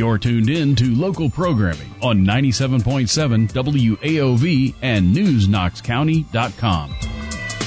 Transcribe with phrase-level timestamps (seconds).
[0.00, 6.94] You're tuned in to local programming on 97.7 WAOV and NewsKnoxCounty.com.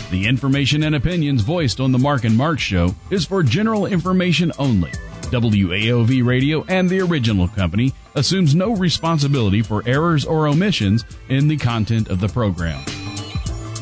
[0.09, 4.51] The information and opinions voiced on the Mark and Mark Show is for general information
[4.57, 4.89] only.
[5.29, 11.57] WAOV Radio and the original company assumes no responsibility for errors or omissions in the
[11.57, 12.83] content of the program.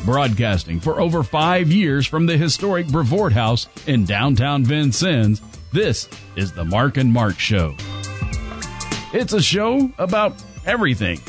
[0.04, 5.40] Broadcasting for over five years from the historic Brevoort House in downtown Vincennes,
[5.72, 6.06] this
[6.36, 7.74] is the Mark and Mark Show.
[9.12, 11.20] It's a show about everything.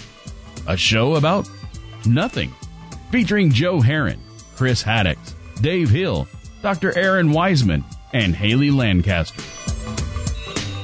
[0.67, 1.49] A show about
[2.05, 2.53] nothing.
[3.11, 4.21] Featuring Joe Herron,
[4.55, 6.25] Chris Haddix, Dave Hill,
[6.61, 6.97] Dr.
[6.97, 7.83] Aaron Wiseman,
[8.13, 9.43] and Haley Lancaster.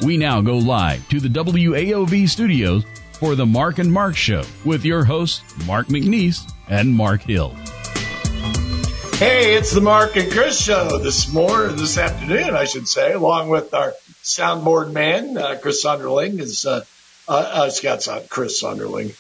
[0.06, 4.84] We now go live to the WAOV studios for the Mark and Mark Show with
[4.84, 7.52] your hosts, Mark McNeese and Mark Hill.
[9.14, 13.48] Hey, it's the Mark and Chris show this morning, this afternoon, I should say, along
[13.48, 13.94] with our
[14.24, 16.84] soundboard man, uh, Chris Sunderling is, uh,
[17.28, 19.14] uh, uh Scott Son- Chris Sunderling.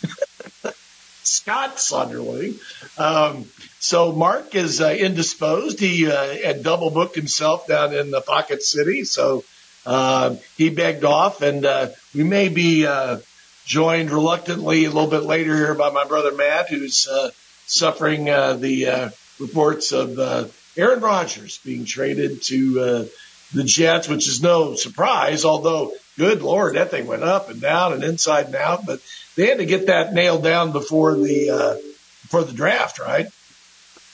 [1.23, 2.59] Scott Sunderling.
[2.99, 3.45] Um,
[3.79, 5.79] so Mark is uh, indisposed.
[5.79, 9.43] He uh, had double booked himself down in the Pocket City, so
[9.85, 13.19] uh, he begged off, and uh, we may be uh,
[13.65, 17.29] joined reluctantly a little bit later here by my brother Matt, who's uh,
[17.65, 23.05] suffering the uh, reports of Aaron Rodgers being traded to uh,
[23.53, 27.93] the Jets, which is no surprise, although good Lord, that thing went up and down
[27.93, 29.01] and inside and out, but
[29.35, 31.75] they had to get that nailed down before the, uh,
[32.23, 33.27] before the draft, right?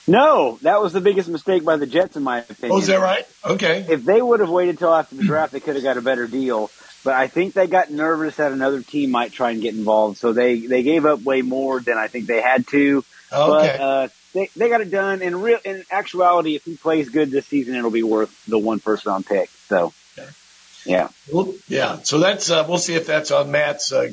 [0.08, 2.72] No, that was the biggest mistake by the Jets, in my opinion.
[2.72, 3.26] Oh, is that right?
[3.44, 3.86] Okay.
[3.90, 6.28] If they would have waited till after the draft, they could have got a better
[6.28, 6.70] deal.
[7.04, 10.34] But I think they got nervous that another team might try and get involved, so
[10.34, 13.04] they they gave up way more than I think they had to.
[13.32, 13.78] Okay.
[13.78, 15.22] But uh, they they got it done.
[15.22, 18.80] In real in actuality, if he plays good this season, it'll be worth the one
[18.80, 19.50] first round pick.
[19.68, 19.94] So,
[20.86, 21.08] yeah.
[21.68, 22.00] Yeah.
[22.04, 24.12] So that's uh, we'll see if that's on Matt's uh,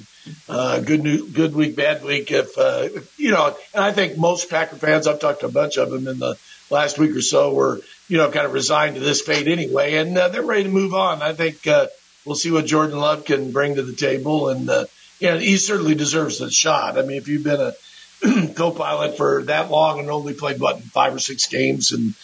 [0.49, 2.31] uh, good new, good week, bad week.
[2.31, 5.77] If, uh, you know, and I think most Packer fans, I've talked to a bunch
[5.77, 6.39] of them in the
[6.71, 10.17] last week or so, were you know kind of resigned to this fate anyway, and
[10.17, 11.21] uh, they're ready to move on.
[11.21, 11.89] I think uh,
[12.25, 14.85] we'll see what Jordan Love can bring to the table, and uh,
[15.19, 16.97] yeah, he certainly deserves a shot.
[16.97, 17.75] I mean, if you've been a
[18.55, 22.15] co-pilot for that long and only played what five or six games and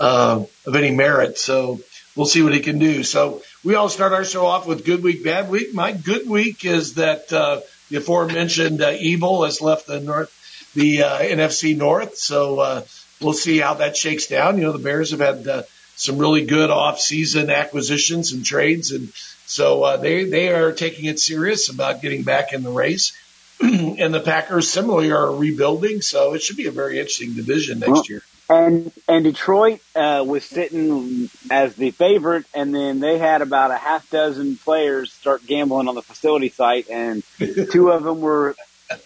[0.00, 1.80] uh, of any merit, so
[2.14, 3.02] we'll see what he can do.
[3.02, 5.74] So we all start our show off with good week, bad week.
[5.74, 7.60] My good week is that uh,
[7.90, 10.32] the aforementioned uh, evil has left the north,
[10.74, 12.16] the uh, NFC North.
[12.16, 12.82] So uh,
[13.20, 14.58] we'll see how that shakes down.
[14.58, 15.62] You know, the Bears have had uh,
[15.96, 19.12] some really good off-season acquisitions and trades, and
[19.46, 23.12] so uh, they they are taking it serious about getting back in the race.
[23.60, 27.90] and the Packers similarly are rebuilding, so it should be a very interesting division next
[27.90, 28.22] Well, year.
[28.50, 33.76] And and Detroit uh, was sitting as the favorite, and then they had about a
[33.76, 37.22] half dozen players start gambling on the facility site, and
[37.70, 38.54] two of them were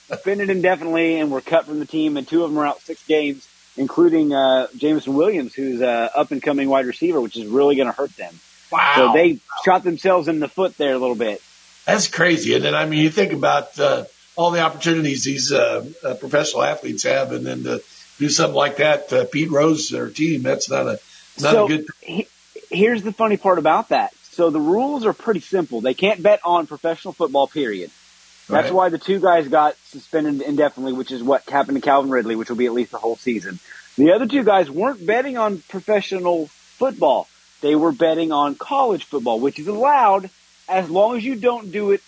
[0.07, 3.05] suspended indefinitely and were cut from the team, and two of them are out six
[3.07, 7.75] games, including uh, Jameson Williams, who's a up and coming wide receiver, which is really
[7.75, 8.39] going to hurt them.
[8.71, 8.93] Wow.
[8.97, 11.43] So they shot themselves in the foot there a little bit.
[11.85, 12.55] That's crazy.
[12.55, 14.05] And then, I mean, you think about uh,
[14.37, 17.81] all the opportunities these uh, uh, professional athletes have, and then to
[18.19, 20.99] do something like that, uh, Pete Rose, their team, that's not a
[21.41, 21.87] not so a good.
[22.01, 22.27] he-
[22.71, 24.13] here's the funny part about that.
[24.33, 25.81] So the rules are pretty simple.
[25.81, 27.91] They can't bet on professional football, period.
[28.49, 28.75] That's Right.
[28.75, 32.49] why the two guys got suspended indefinitely, which is what happened to Calvin Ridley, which
[32.49, 33.59] will be at least the whole season.
[33.97, 36.47] The other two guys weren't betting on professional
[36.79, 37.29] football.
[37.61, 40.29] They were betting on college football, which is allowed
[40.69, 42.01] as long as you don't do it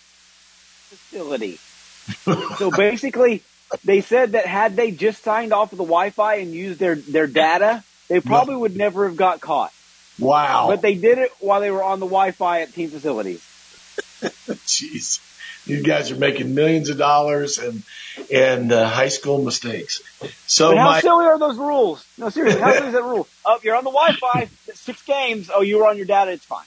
[0.89, 1.59] facility.
[2.57, 3.43] so basically,
[3.83, 7.27] they said that had they just signed off of the Wi-Fi and used their, their
[7.27, 9.73] data, they probably would never have got caught.
[10.19, 10.67] Wow.
[10.67, 13.39] But they did it while they were on the Wi-Fi at team facilities.
[14.21, 15.19] Jeez.
[15.67, 17.81] You guys are making millions of dollars and
[18.31, 20.01] and uh, high school mistakes.
[20.45, 22.05] So But how my silly are those rules?
[22.19, 23.27] No, seriously, how silly is that rule?
[23.47, 25.51] Oh, you're on the Wi-Fi, six games.
[25.53, 26.31] Oh, you were on your data.
[26.31, 26.65] It's fine.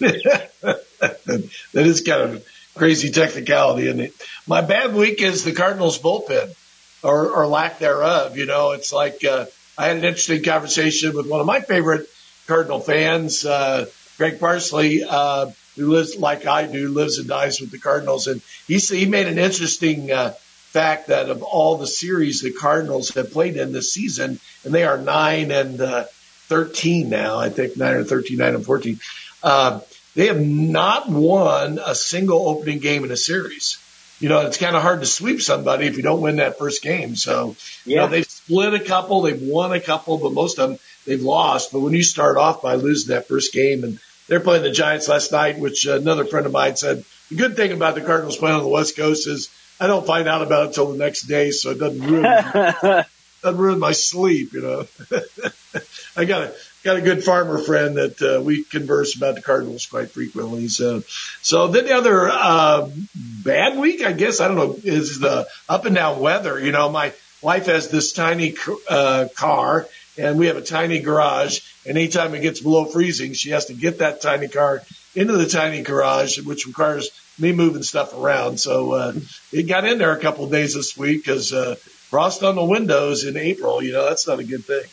[0.00, 4.14] that is kind of crazy technicality, isn't it?
[4.46, 6.54] My bad week is the Cardinals bullpen,
[7.02, 8.36] or, or lack thereof.
[8.36, 9.46] You know, it's like uh,
[9.76, 12.06] I had an interesting conversation with one of my favorite
[12.46, 13.86] Cardinal fans, uh,
[14.18, 18.40] Greg Parsley, uh, who lives like I do, lives and dies with the Cardinals, and
[18.66, 23.32] he he made an interesting uh, fact that of all the series the Cardinals have
[23.32, 26.04] played in this season, and they are nine and uh,
[26.48, 29.00] thirteen now, I think nine or thirteen, nine and fourteen.
[29.42, 29.80] Uh,
[30.16, 33.78] they have not won a single opening game in a series.
[34.18, 36.82] You know, it's kind of hard to sweep somebody if you don't win that first
[36.82, 37.16] game.
[37.16, 37.54] So,
[37.84, 41.20] you know, they've split a couple, they've won a couple, but most of them they've
[41.20, 41.70] lost.
[41.70, 45.06] But when you start off by losing that first game and they're playing the Giants
[45.06, 48.56] last night, which another friend of mine said the good thing about the Cardinals playing
[48.56, 51.50] on the West Coast is I don't find out about it until the next day,
[51.50, 52.22] so it doesn't ruin
[53.42, 54.54] doesn't ruin my sleep.
[54.54, 54.86] You know,
[56.16, 56.54] I got a
[56.86, 60.68] got a good farmer friend that uh, we converse about the Cardinals quite frequently.
[60.68, 61.02] So,
[61.42, 65.84] so then the other uh, bad week, I guess I don't know, is the up
[65.84, 66.58] and down weather.
[66.60, 67.12] You know, my
[67.42, 68.54] wife has this tiny
[68.88, 71.60] uh, car, and we have a tiny garage.
[71.84, 74.82] And anytime it gets below freezing, she has to get that tiny car
[75.16, 78.60] into the tiny garage, which requires me moving stuff around.
[78.60, 79.12] So uh,
[79.52, 82.64] it got in there a couple of days this week because uh, frost on the
[82.64, 83.82] windows in April.
[83.82, 84.84] You know, that's not a good thing.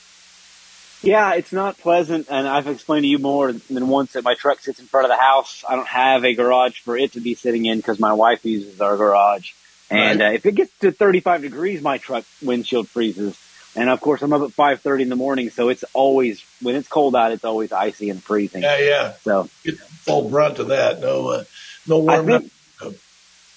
[1.03, 4.59] Yeah, it's not pleasant, and I've explained to you more than once that my truck
[4.59, 5.63] sits in front of the house.
[5.67, 8.79] I don't have a garage for it to be sitting in because my wife uses
[8.79, 9.51] our garage.
[9.89, 10.31] And right.
[10.31, 13.37] uh, if it gets to 35 degrees, my truck windshield freezes.
[13.75, 16.87] And of course, I'm up at 5:30 in the morning, so it's always when it's
[16.87, 18.61] cold out, it's always icy and freezing.
[18.61, 19.13] Yeah, yeah.
[19.23, 21.01] So get full brunt of that.
[21.01, 21.43] No, uh,
[21.87, 22.51] no warm I think,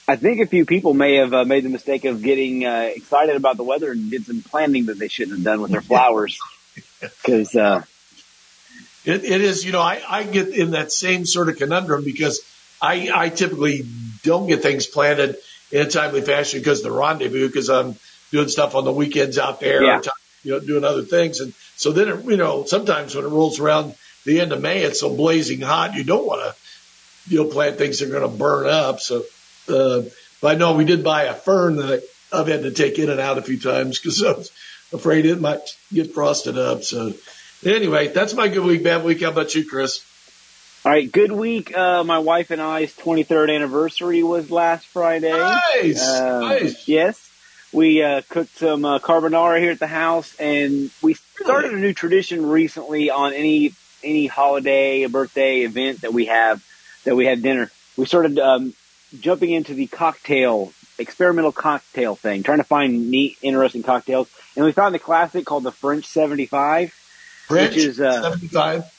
[0.08, 3.36] I think a few people may have uh, made the mistake of getting uh, excited
[3.36, 6.38] about the weather and did some planting that they shouldn't have done with their flowers.
[7.00, 7.82] Because uh,
[9.04, 12.40] it, it is, you know, I, I get in that same sort of conundrum because
[12.80, 13.82] I, I typically
[14.22, 15.36] don't get things planted
[15.70, 17.96] in a timely fashion because the rendezvous because I'm
[18.30, 19.98] doing stuff on the weekends out there, yeah.
[19.98, 20.02] or,
[20.42, 23.60] you know, doing other things, and so then it, you know sometimes when it rolls
[23.60, 23.94] around
[24.24, 26.54] the end of May, it's so blazing hot you don't want to
[27.28, 29.00] you know plant things that are going to burn up.
[29.00, 29.24] So,
[29.68, 30.02] uh,
[30.40, 32.02] but I know we did buy a fern that
[32.32, 34.52] I've had to take in and out a few times because I was
[34.92, 36.82] afraid it might get frosted up.
[36.82, 37.12] So
[37.64, 39.22] anyway, that's my good week, bad week.
[39.22, 40.04] How about you, Chris?
[40.84, 41.76] All right, good week.
[41.76, 45.32] Uh, my wife and I's 23rd anniversary was last Friday.
[45.32, 46.86] Nice, uh, nice.
[46.86, 47.28] Yes,
[47.72, 51.92] we uh, cooked some uh, carbonara here at the house, and we started a new
[51.92, 53.72] tradition recently on any
[54.04, 56.64] any holiday, a birthday event that we have
[57.04, 57.70] that we have dinner.
[57.96, 58.72] We started um,
[59.18, 64.72] jumping into the cocktail experimental cocktail thing, trying to find neat, interesting cocktails, and we
[64.72, 66.92] found the classic called the French 75.
[67.48, 68.92] French which is, uh, 75.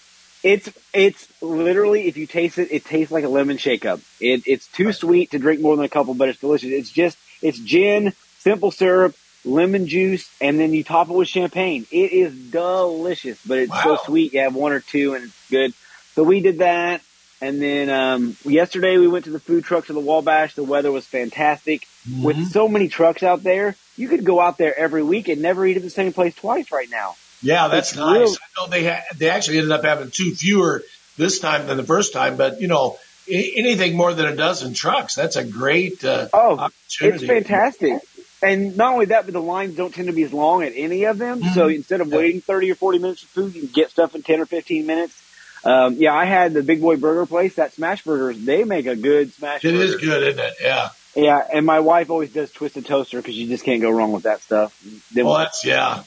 [0.44, 4.00] It's it's literally if you taste it, it tastes like a lemon shake up.
[4.20, 6.70] It, it's too sweet to drink more than a couple, but it's delicious.
[6.70, 11.88] It's just it's gin, simple syrup, lemon juice, and then you top it with champagne.
[11.92, 13.84] It is delicious, but it's wow.
[13.84, 14.34] so sweet.
[14.34, 15.74] You have one or two, and it's good.
[16.14, 17.02] So we did that.
[17.42, 20.56] And then um, yesterday we went to the food trucks of the Wabash.
[20.56, 21.88] The weather was fantastic.
[22.10, 22.24] Mm-hmm.
[22.24, 25.66] With so many trucks out there, you could go out there every week and never
[25.66, 27.16] eat at the same place twice right now.
[27.42, 28.18] Yeah, that's it's nice.
[28.18, 30.84] Real- I know they ha- they actually ended up having two fewer
[31.18, 32.98] this time than the first time, but you know
[33.30, 36.70] anything more than a dozen trucks, that's a great uh, oh,
[37.00, 38.02] it's fantastic.
[38.42, 41.06] And not only that, but the lines don't tend to be as long at any
[41.06, 41.42] of them.
[41.42, 41.54] Mm-hmm.
[41.56, 44.22] So instead of waiting 30 or 40 minutes for food, you can get stuff in
[44.22, 45.24] 10 or 15 minutes.
[45.68, 47.56] Um, yeah, I had the Big Boy Burger place.
[47.56, 49.66] That Smash Burgers, they make a good smash.
[49.66, 49.84] It burger.
[49.84, 50.54] is good, isn't it?
[50.62, 50.90] Yeah.
[51.14, 54.24] Yeah, and my wife always does twisted toaster because you just can't go wrong with
[54.24, 54.80] that stuff.
[55.12, 56.04] Then well, that's yeah.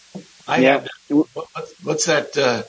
[0.49, 0.73] I yeah.
[0.73, 0.89] have.
[1.11, 2.39] What's, what's that?
[2.39, 2.63] Uh,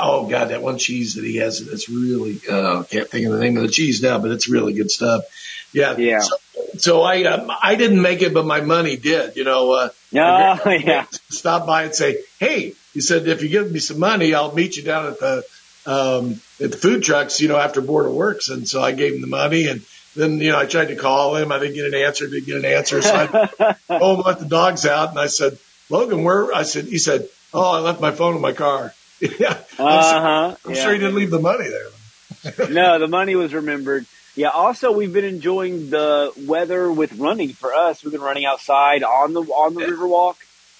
[0.00, 2.38] oh God, that one cheese that he has that's really.
[2.48, 5.24] Uh, can't think of the name of the cheese now, but it's really good stuff.
[5.72, 5.96] Yeah.
[5.96, 6.20] Yeah.
[6.20, 6.36] So,
[6.76, 9.36] so I um, I didn't make it, but my money did.
[9.36, 9.72] You know.
[9.72, 11.06] Uh, oh, yeah.
[11.30, 14.76] Stop by and say, hey, he said if you give me some money, I'll meet
[14.76, 15.42] you down at the
[15.86, 18.48] um, at the food trucks, you know, after Board of Works.
[18.48, 19.82] And so I gave him the money and
[20.14, 21.52] then, you know, I tried to call him.
[21.52, 23.00] I didn't get an answer, didn't get an answer.
[23.00, 25.58] So I oh, let the dogs out and I said,
[25.88, 28.94] Logan, where, I said, he said, Oh, I left my phone in my car.
[29.20, 29.58] yeah.
[29.78, 30.56] I'm, uh-huh.
[30.56, 30.82] sure, I'm yeah.
[30.82, 32.68] sure he didn't leave the money there.
[32.70, 34.06] no, the money was remembered.
[34.34, 34.48] Yeah.
[34.48, 38.02] Also, we've been enjoying the weather with running for us.
[38.02, 39.82] We've been running outside on the, on the.
[39.82, 40.36] Riverwalk.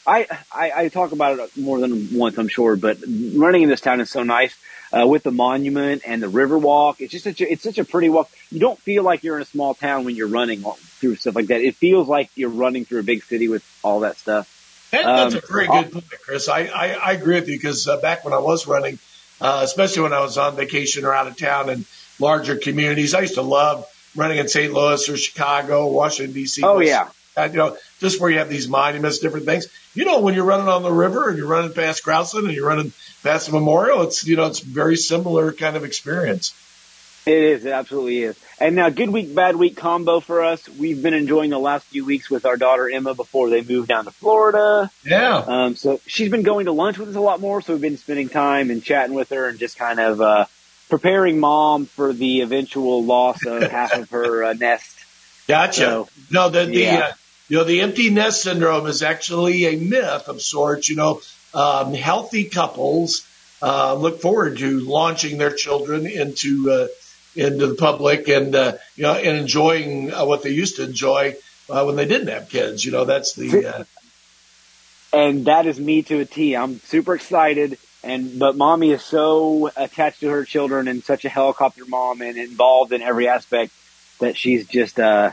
[0.07, 3.81] I, I, I talk about it more than once, I'm sure, but running in this
[3.81, 4.57] town is so nice
[4.93, 7.01] uh, with the monument and the river walk.
[7.01, 8.31] It's just such a, it's such a pretty walk.
[8.51, 11.47] You don't feel like you're in a small town when you're running through stuff like
[11.47, 11.61] that.
[11.61, 14.59] It feels like you're running through a big city with all that stuff.
[14.93, 16.49] That, that's um, a very good point, Chris.
[16.49, 18.99] I, I, I agree with you because uh, back when I was running,
[19.41, 21.87] uh, especially when I was on vacation or out of town in
[22.19, 24.73] larger communities, I used to love running in St.
[24.73, 26.63] Louis or Chicago, Washington D.C.
[26.63, 27.09] Oh yeah.
[27.35, 29.67] Uh, you know, just where you have these monuments, different things.
[29.95, 32.67] You know, when you're running on the river and you're running past Grouseland and you're
[32.67, 36.55] running past the memorial, it's, you know, it's very similar kind of experience.
[37.25, 37.65] It is.
[37.65, 38.37] It absolutely is.
[38.59, 40.69] And now, good week, bad week combo for us.
[40.69, 44.07] We've been enjoying the last few weeks with our daughter Emma before they moved down
[44.07, 44.91] to Florida.
[45.05, 45.37] Yeah.
[45.37, 47.61] Um, so she's been going to lunch with us a lot more.
[47.61, 50.47] So we've been spending time and chatting with her and just kind of uh,
[50.89, 54.99] preparing mom for the eventual loss of half of her uh, nest.
[55.47, 55.81] Gotcha.
[55.81, 56.99] So, no, the the yeah.
[56.99, 57.13] uh,
[57.53, 60.89] you know the empty nest syndrome is actually a myth of sorts.
[60.89, 61.21] You know,
[61.53, 63.29] um, healthy couples
[63.61, 66.89] uh, look forward to launching their children into uh,
[67.37, 71.37] into the public and uh, you know and enjoying uh, what they used to enjoy
[71.69, 72.87] uh, when they didn't have kids.
[72.87, 73.85] You know, that's the uh,
[75.13, 76.57] and that is me to a T.
[76.57, 77.77] I'm super excited.
[78.03, 82.39] And but mommy is so attached to her children and such a helicopter mom and
[82.39, 83.73] involved in every aspect
[84.21, 85.33] that she's just uh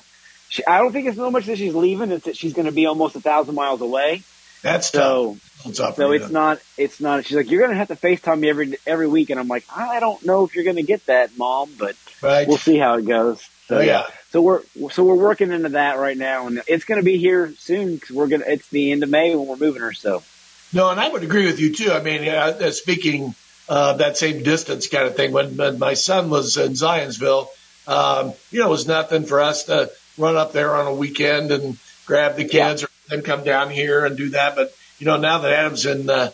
[0.50, 2.72] she, I don't think it's so much that she's leaving; it's that she's going to
[2.72, 4.24] be almost a thousand miles away.
[4.62, 5.38] That's so.
[5.74, 5.96] tough.
[5.96, 6.60] So it's not.
[6.77, 7.25] It's not.
[7.25, 9.65] She's like, you're going to have to Facetime me every every week, and I'm like,
[9.74, 12.48] I don't know if you're going to get that, mom, but right.
[12.48, 13.41] we'll see how it goes.
[13.68, 14.08] So oh, yeah.
[14.32, 17.53] So we're so we're working into that right now, and it's going to be here
[17.58, 18.46] soon because we're gonna.
[18.48, 19.94] It's the end of May when we're moving her.
[19.94, 20.24] So.
[20.72, 21.91] No, and I would agree with you too.
[21.91, 23.34] I mean, uh, speaking
[23.68, 25.32] uh, that same distance kind of thing.
[25.32, 27.48] When, when my son was in Zionsville,
[27.88, 31.52] um, you know, it was nothing for us to run up there on a weekend
[31.52, 32.88] and grab the kids, yeah.
[32.88, 34.56] or then come down here and do that.
[34.56, 36.32] But you know, now that Adam's in uh,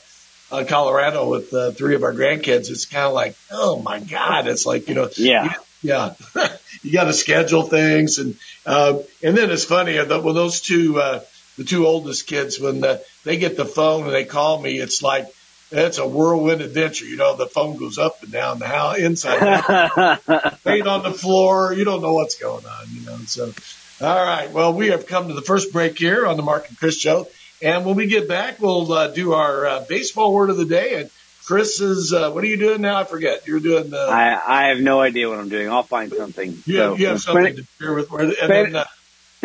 [0.52, 4.48] uh, Colorado with uh, three of our grandkids, it's kind of like, oh my god,
[4.48, 6.14] it's like you know, yeah, you, yeah,
[6.82, 11.00] you got to schedule things, and uh, and then it's funny that when those two.
[11.00, 11.22] Uh,
[11.58, 15.02] the two oldest kids, when the, they get the phone and they call me, it's
[15.02, 15.28] like
[15.72, 17.06] it's a whirlwind adventure.
[17.06, 20.20] You know, the phone goes up and down, the house inside,
[20.66, 21.74] laid on the floor.
[21.74, 22.85] You don't know what's going on.
[23.26, 23.54] So
[24.02, 24.52] all right.
[24.52, 27.28] Well, we have come to the first break here on the Mark and Chris show,
[27.62, 31.00] and when we get back, we'll uh, do our uh, baseball word of the day.
[31.02, 31.10] And
[31.46, 32.98] Chris is, uh, what are you doing now?
[32.98, 33.48] I forget.
[33.48, 34.00] You're doing the.
[34.00, 35.70] I I have no idea what I'm doing.
[35.70, 36.52] I'll find something.
[36.66, 38.12] You, so, have, you have something to share with.
[38.12, 38.86] And then, uh,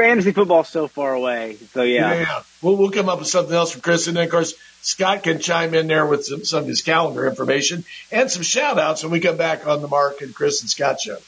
[0.00, 1.58] fantasy football's so far away.
[1.72, 2.14] So yeah.
[2.14, 2.42] Yeah.
[2.62, 4.06] We'll, we'll come up with something else for Chris.
[4.08, 7.28] And then of course, Scott can chime in there with some, some of his calendar
[7.28, 10.70] information and some shout outs when we come back on the Mark and Chris and
[10.70, 11.18] Scott show.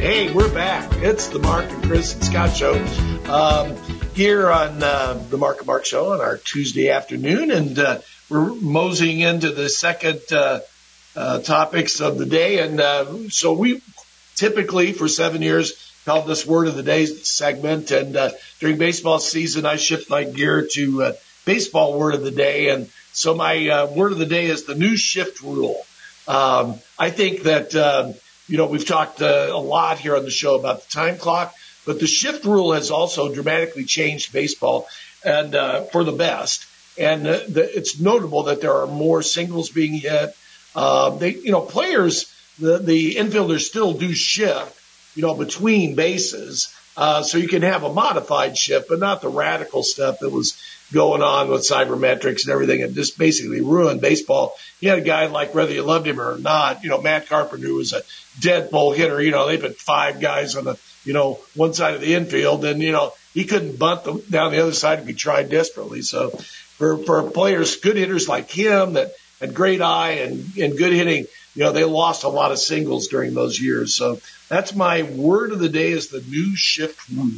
[0.00, 0.90] Hey, we're back.
[1.02, 2.74] It's the Mark and Chris and Scott show.
[3.28, 3.76] Um,
[4.14, 7.50] here on uh, the Mark and Mark show on our Tuesday afternoon.
[7.50, 10.60] And uh, we're moseying into the second uh,
[11.14, 12.58] uh, topics of the day.
[12.58, 13.82] And uh, so we
[14.34, 17.90] typically for seven years called this word of the day segment.
[17.90, 21.12] And uh, during baseball season, I shift my gear to uh,
[21.44, 22.70] baseball word of the day.
[22.70, 25.84] And so my word of the day is the new shift rule.
[26.26, 28.14] Um, I think that, um,
[28.50, 31.54] you know, we've talked uh, a lot here on the show about the time clock,
[31.86, 34.88] but the shift rule has also dramatically changed baseball
[35.24, 36.66] and uh, for the best.
[36.98, 40.36] And uh, the, it's notable that there are more singles being hit.
[40.74, 44.76] Uh, they, you know, players the, the infielders still do shift,
[45.14, 46.74] you know, between bases.
[46.96, 50.60] Uh, so you can have a modified shift, but not the radical stuff that was
[50.92, 52.80] going on with sabermetrics and everything.
[52.80, 54.56] It just basically ruined baseball.
[54.80, 57.66] You had a guy like whether you loved him or not, you know, Matt Carpenter
[57.66, 58.02] who was a
[58.40, 59.20] dead pull hitter.
[59.20, 62.64] You know, they put five guys on the, you know, one side of the infield
[62.64, 66.02] and, you know, he couldn't bunt them down the other side if he tried desperately.
[66.02, 70.92] So for, for players, good hitters like him that had great eye and, and good
[70.92, 73.94] hitting, you know, they lost a lot of singles during those years.
[73.94, 77.30] So that's my word of the day is the new shift rule.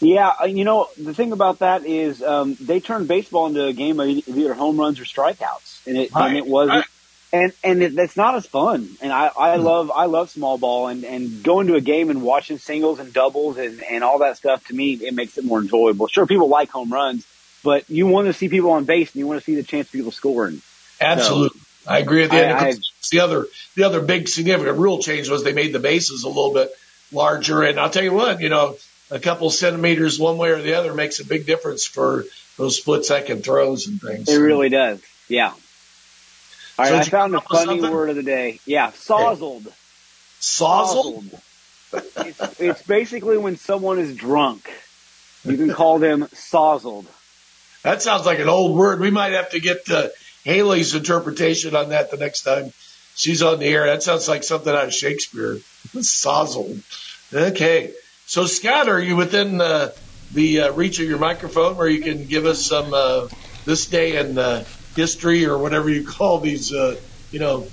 [0.00, 3.72] Yeah, uh, you know, the thing about that is um, they turned baseball into a
[3.72, 6.28] game of either home runs or strikeouts, and it right.
[6.28, 6.84] and it was right.
[7.32, 8.88] and and it, it's not as fun.
[9.00, 9.62] And I I mm.
[9.62, 13.12] love I love small ball and and going to a game and watching singles and
[13.12, 14.66] doubles and and all that stuff.
[14.68, 16.08] To me, it makes it more enjoyable.
[16.08, 17.26] Sure, people like home runs,
[17.62, 19.86] but you want to see people on base and you want to see the chance
[19.86, 20.60] of people scoring.
[21.00, 21.60] Absolutely.
[21.60, 22.40] So, I agree with you.
[22.40, 22.74] I, I,
[23.10, 26.52] the other, the other big significant rule change was they made the bases a little
[26.52, 26.70] bit
[27.12, 27.62] larger.
[27.62, 28.76] And I'll tell you what, you know,
[29.10, 32.24] a couple centimeters one way or the other makes a big difference for
[32.56, 34.28] those split second throws and things.
[34.28, 35.00] It really does.
[35.28, 35.50] Yeah.
[35.50, 35.58] All
[36.78, 36.88] right.
[36.88, 38.60] So I found a funny word of the day.
[38.66, 38.90] Yeah.
[38.90, 39.72] Sozzled.
[40.40, 41.40] Sozzled?
[41.92, 44.70] it's, it's basically when someone is drunk.
[45.44, 47.06] You can call them sozzled.
[47.82, 49.00] That sounds like an old word.
[49.00, 50.08] We might have to get, uh,
[50.44, 52.72] Haley's interpretation on that the next time
[53.16, 53.86] she's on the air.
[53.86, 55.56] That sounds like something out of Shakespeare.
[55.94, 56.82] Sozzled.
[57.32, 57.92] Okay.
[58.28, 59.90] So, Scott, are you within uh,
[60.32, 63.28] the uh, reach of your microphone where you can give us some uh,
[63.64, 64.64] this day in uh,
[64.96, 66.98] history or whatever you call these, uh,
[67.30, 67.68] you know,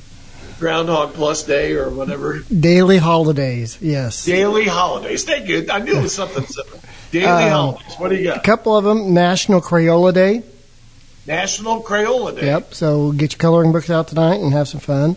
[0.60, 2.41] Groundhog Plus Day or whatever?
[2.41, 4.25] Daily holidays, yes.
[4.25, 5.24] Daily holidays.
[5.24, 5.65] Thank you.
[5.72, 6.79] I knew it was something simple.
[7.10, 7.95] Daily um, holidays.
[7.98, 8.38] What do you got?
[8.38, 9.15] A couple of them.
[9.15, 10.43] National Crayola Day.
[11.25, 12.45] National Crayola Day.
[12.45, 12.75] Yep.
[12.75, 15.15] So get your coloring books out tonight and have some fun.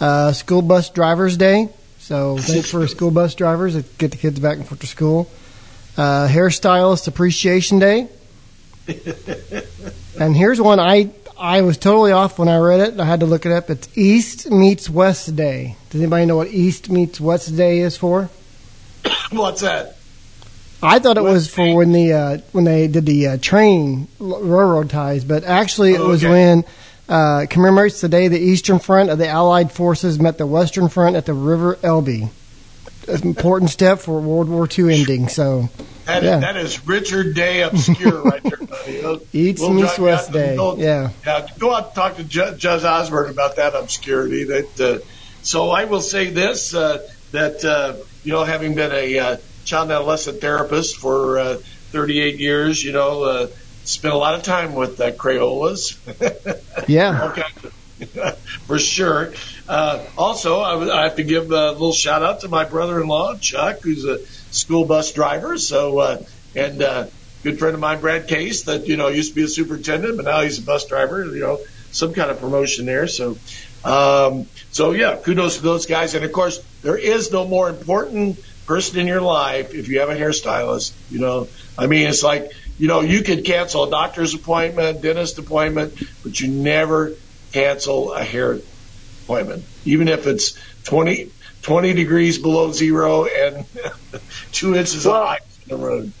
[0.00, 1.68] Uh, school Bus Drivers Day.
[2.02, 5.30] So thanks for school bus drivers that get the kids back and forth to school.
[5.96, 8.08] Uh, Hairstylist Appreciation Day.
[10.18, 12.98] and here's one I I was totally off when I read it.
[12.98, 13.70] I had to look it up.
[13.70, 15.76] It's East meets West Day.
[15.90, 18.28] Does anybody know what East meets West Day is for?
[19.30, 19.96] What's that?
[20.82, 24.90] I thought it was for when the uh, when they did the uh, train railroad
[24.90, 26.64] ties, but actually it oh, was when
[27.48, 31.26] commemorates the day the Eastern Front of the Allied forces met the Western Front at
[31.26, 32.30] the River Elbe.
[33.08, 35.28] An important step for World War II ending.
[35.28, 35.68] So,
[36.06, 36.36] That, Yeah.
[36.36, 39.00] is, that is Richard Day obscure right there, buddy.
[39.02, 40.56] We'll- Eats we'll East West Day.
[40.78, 41.10] Yeah.
[41.26, 44.44] Yeah, go out and talk to Ju- Judge Osborne about that obscurity.
[44.44, 44.98] That uh,
[45.42, 49.84] so I will say this uh, that uh, you know, having been a uh, child
[49.84, 51.54] and adolescent therapist for uh,
[51.90, 53.46] 38 years, you know, uh,
[53.84, 55.98] spent a lot of time with uh, Crayolas.
[56.88, 57.30] Yeah.
[57.30, 57.70] Okay,
[58.66, 59.32] for sure.
[59.68, 63.80] Uh, also, I, I have to give a little shout out to my brother-in-law Chuck,
[63.82, 64.18] who's a
[64.52, 65.58] school bus driver.
[65.58, 66.22] So, uh,
[66.56, 67.06] and uh,
[67.42, 70.24] good friend of mine, Brad Case, that you know used to be a superintendent, but
[70.24, 71.24] now he's a bus driver.
[71.24, 71.60] You know,
[71.92, 73.06] some kind of promotion there.
[73.06, 73.38] So,
[73.84, 76.14] um, so yeah, kudos to those guys.
[76.14, 80.08] And of course, there is no more important person in your life if you have
[80.08, 80.92] a hairstylist.
[81.10, 81.48] You know,
[81.78, 86.40] I mean, it's like you know, you could cancel a doctor's appointment, dentist appointment, but
[86.40, 87.12] you never
[87.52, 88.58] cancel a hair
[89.24, 91.30] appointment, even if it's 20,
[91.62, 93.66] 20 degrees below zero and
[94.52, 96.12] two inches Well- of ice in the road.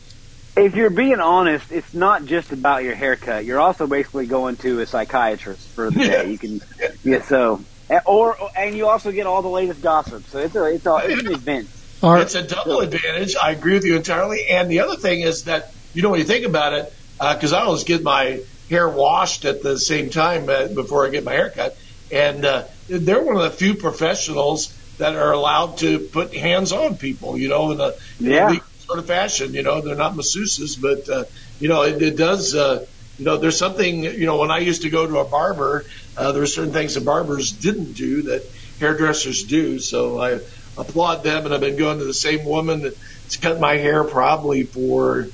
[0.54, 3.46] If you're being honest, it's not just about your haircut.
[3.46, 6.30] You're also basically going to a psychiatrist for the day.
[6.30, 6.60] You can,
[7.04, 7.22] yeah.
[7.22, 7.64] So,
[8.04, 10.26] or and you also get all the latest gossip.
[10.26, 11.68] So it's a it's a it's an event.
[12.02, 13.34] It's a double advantage.
[13.36, 14.46] I agree with you entirely.
[14.50, 17.62] And the other thing is that, you know, when you think about it, because I
[17.62, 21.76] always get my hair washed at the same time uh, before I get my haircut,
[22.10, 26.96] and uh, they're one of the few professionals that are allowed to put hands on
[26.96, 27.92] people, you know, in a,
[28.24, 28.46] in a Yeah.
[28.46, 29.54] legal sort of fashion.
[29.54, 31.24] You know, they're not masseuses, but, uh,
[31.58, 32.80] you know, it, it does, uh,
[33.18, 35.84] you know, there's something, you know, when I used to go to a barber,
[36.16, 38.42] uh, there were certain things that barbers didn't do that
[38.80, 39.78] hairdressers do.
[39.78, 40.40] So I
[40.76, 44.64] applaud them, and I've been going to the same woman that's cut my hair probably
[44.64, 45.28] for,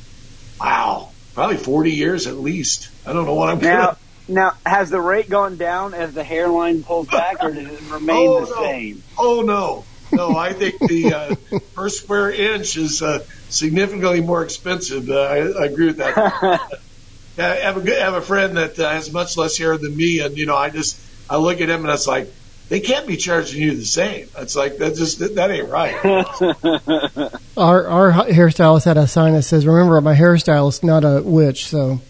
[0.60, 2.88] wow, probably 40 years at least.
[3.06, 3.96] I don't know what I'm Now, doing.
[4.28, 8.16] now has the rate gone down as the hairline pulls back, or does it remain
[8.26, 8.62] Oh, the no.
[8.62, 9.02] same?
[9.18, 11.34] Oh no, no, I think the uh,
[11.74, 15.08] per square inch is uh, significantly more expensive.
[15.08, 16.16] Uh, I, I agree with that.
[17.38, 19.94] I have a good, I have a friend that uh, has much less hair than
[19.94, 22.26] me, and you know, I just I look at him and it's like
[22.68, 24.28] they can't be charging you the same.
[24.38, 25.94] It's like that just that ain't right.
[27.56, 32.00] our our hairstylist had a sign that says, "Remember, I'm hairstylist, not a witch." So,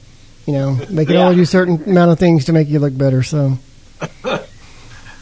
[0.46, 1.24] you know, they can Yeah.
[1.24, 3.22] only do certain amount of things to make you look better.
[3.22, 3.58] So,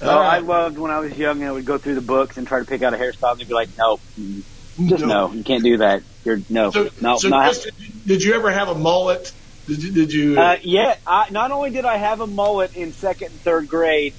[0.03, 2.47] Oh, I loved when I was young and I would go through the books and
[2.47, 4.43] try to pick out a hairstyle and they'd be like, no, mm,
[4.89, 6.03] just no, you can't do that.
[6.25, 7.45] You're no, So, no, so not.
[7.45, 9.33] Chris, did, you, did you ever have a mullet?
[9.67, 9.93] Did you?
[9.93, 13.41] Did you Uh, yeah, I, not only did I have a mullet in second and
[13.41, 14.15] third grade,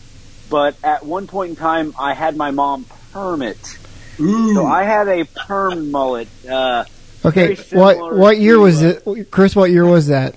[0.50, 3.78] but at one point in time I had my mom perm it.
[4.20, 6.28] ooh, So I had a perm mullet.
[6.50, 6.86] Uh,
[7.26, 9.56] okay, what what year to, was uh, it, Chris?
[9.56, 10.36] What year was that?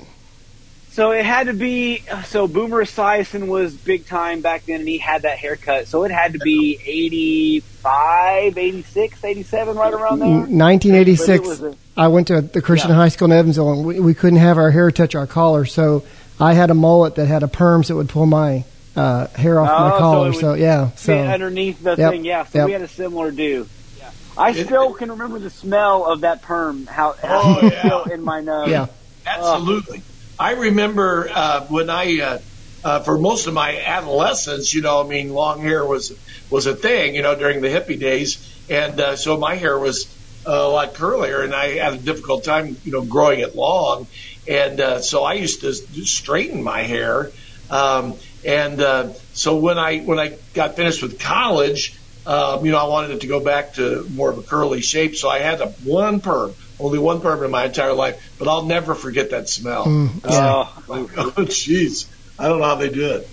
[0.93, 2.03] so it had to be.
[2.27, 5.87] So Boomer Esiason was big time back then, and he had that haircut.
[5.87, 10.29] So it had to be 85, 86, 87, right around there.
[10.29, 11.47] 1986.
[11.47, 12.97] was a- I went to the Christian Yeah.
[12.97, 16.03] high school in Evansville, and we, we couldn't have our hair touch our collar, so
[16.39, 18.65] I had a mullet that had a perm, so it would pull my
[19.01, 20.29] uh, hair off Oh, my collar.
[20.29, 22.25] it would So, yeah, so underneath the Yep, thing.
[22.25, 22.67] Yeah, so yep.
[22.67, 23.69] we had a similar do.
[23.99, 24.11] Yeah.
[24.37, 26.87] I still can remember the smell of that perm.
[26.87, 27.81] How, how Oh, it's yeah.
[27.81, 28.71] still in my nose.
[28.71, 28.87] yeah.
[29.27, 30.05] Absolutely.
[30.39, 32.39] I remember uh, when I, uh,
[32.83, 36.17] uh, for most of my adolescence, you know, I mean, long hair was
[36.51, 40.19] was a thing, you know, during the hippie days, and uh, so my hair was
[40.49, 44.07] uh, a lot curlier, and I had a difficult time, you know, growing it long,
[44.49, 47.33] and uh, so I used to straighten my hair,
[47.69, 51.97] um, and uh, so when I when I got finished with college.
[52.27, 55.17] Um, you know, I wanted it to go back to more of a curly shape,
[55.17, 58.23] so I had a one perm, only one perm in my entire life.
[58.39, 59.87] But I'll never forget that smell.
[59.87, 60.65] Mm, yeah.
[60.69, 62.11] Oh, Like, oh, jeez.
[62.39, 63.25] I don't know how they do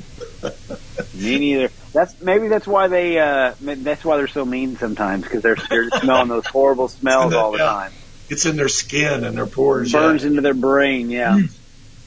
[0.42, 1.14] it.
[1.14, 1.70] me neither.
[1.94, 3.20] That's maybe that's why they.
[3.20, 7.52] Uh, that's why they're so mean sometimes because they're they're smelling those horrible smells all
[7.52, 7.66] the Yeah.
[7.66, 7.92] time.
[8.30, 9.92] It's in their skin and their pores.
[9.92, 10.00] yeah.
[10.00, 11.10] Burns into their brain.
[11.10, 11.40] Yeah.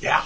[0.01, 0.25] Yeah.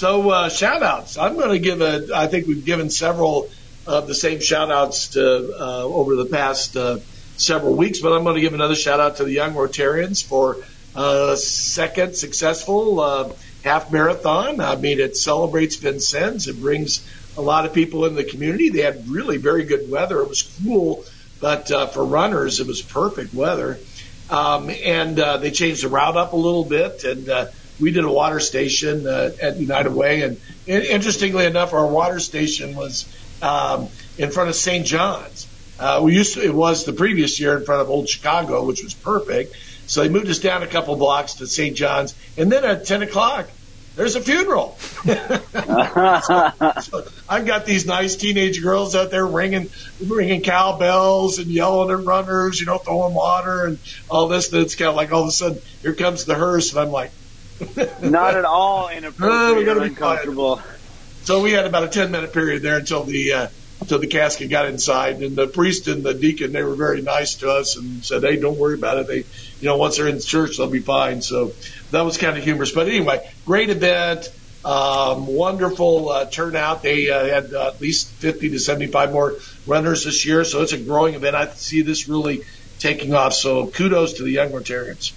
[0.00, 1.18] So uh, shout outs.
[1.18, 2.08] I'm going to give a.
[2.14, 3.50] I think we've given several
[3.86, 7.00] of the same shout outs to uh, over the past uh,
[7.36, 10.56] several weeks, but I'm going to give another shout out to the young Rotarians for
[10.96, 13.32] uh, second successful uh,
[13.62, 14.62] half marathon.
[14.62, 16.48] I mean, it celebrates Vincennes.
[16.48, 18.70] It brings a lot of people in the community.
[18.70, 20.22] They had really very good weather.
[20.22, 21.04] It was cool,
[21.42, 23.78] but uh, for runners, it was perfect weather.
[24.30, 27.46] Um, and uh, they changed the route up a little bit, and uh,
[27.80, 30.22] we did a water station uh, at United Way.
[30.22, 33.06] And, interestingly enough, our water station was
[33.42, 33.88] um,
[34.18, 34.86] in front of St.
[34.86, 35.46] John's.
[35.78, 38.84] Uh, we used to, it was the previous year in front of Old Chicago, which
[38.84, 39.56] was perfect.
[39.86, 41.74] So they moved us down a couple blocks to St.
[41.76, 43.48] John's, and then at 10 o'clock,
[43.96, 44.76] there's a funeral.
[44.78, 45.42] so,
[46.80, 49.68] so I've got these nice teenage girls out there ringing,
[50.06, 54.52] ringing cowbells and yelling at runners, you know, throwing water and all this.
[54.52, 56.90] And it's kind of like all of a sudden, here comes the hearse, and I'm
[56.90, 57.10] like,
[58.02, 60.56] not at all inappropriate or uncomfortable.
[60.56, 60.80] Quiet.
[61.24, 63.48] So we had about a 10 minute period there until the, uh,
[63.80, 67.36] until the casket got inside and the priest and the deacon, they were very nice
[67.36, 69.06] to us and said, Hey, don't worry about it.
[69.06, 71.22] They, you know, once they're in the church, they'll be fine.
[71.22, 71.52] So
[71.90, 72.72] that was kind of humorous.
[72.72, 74.28] But anyway, great event.
[74.64, 76.82] Um, wonderful uh, turnout.
[76.82, 80.74] They uh, had uh, at least 50 to 75 more runners this year, so it's
[80.74, 81.34] a growing event.
[81.34, 82.42] I see this really
[82.78, 83.32] taking off.
[83.32, 85.12] So kudos to the young Rotarians.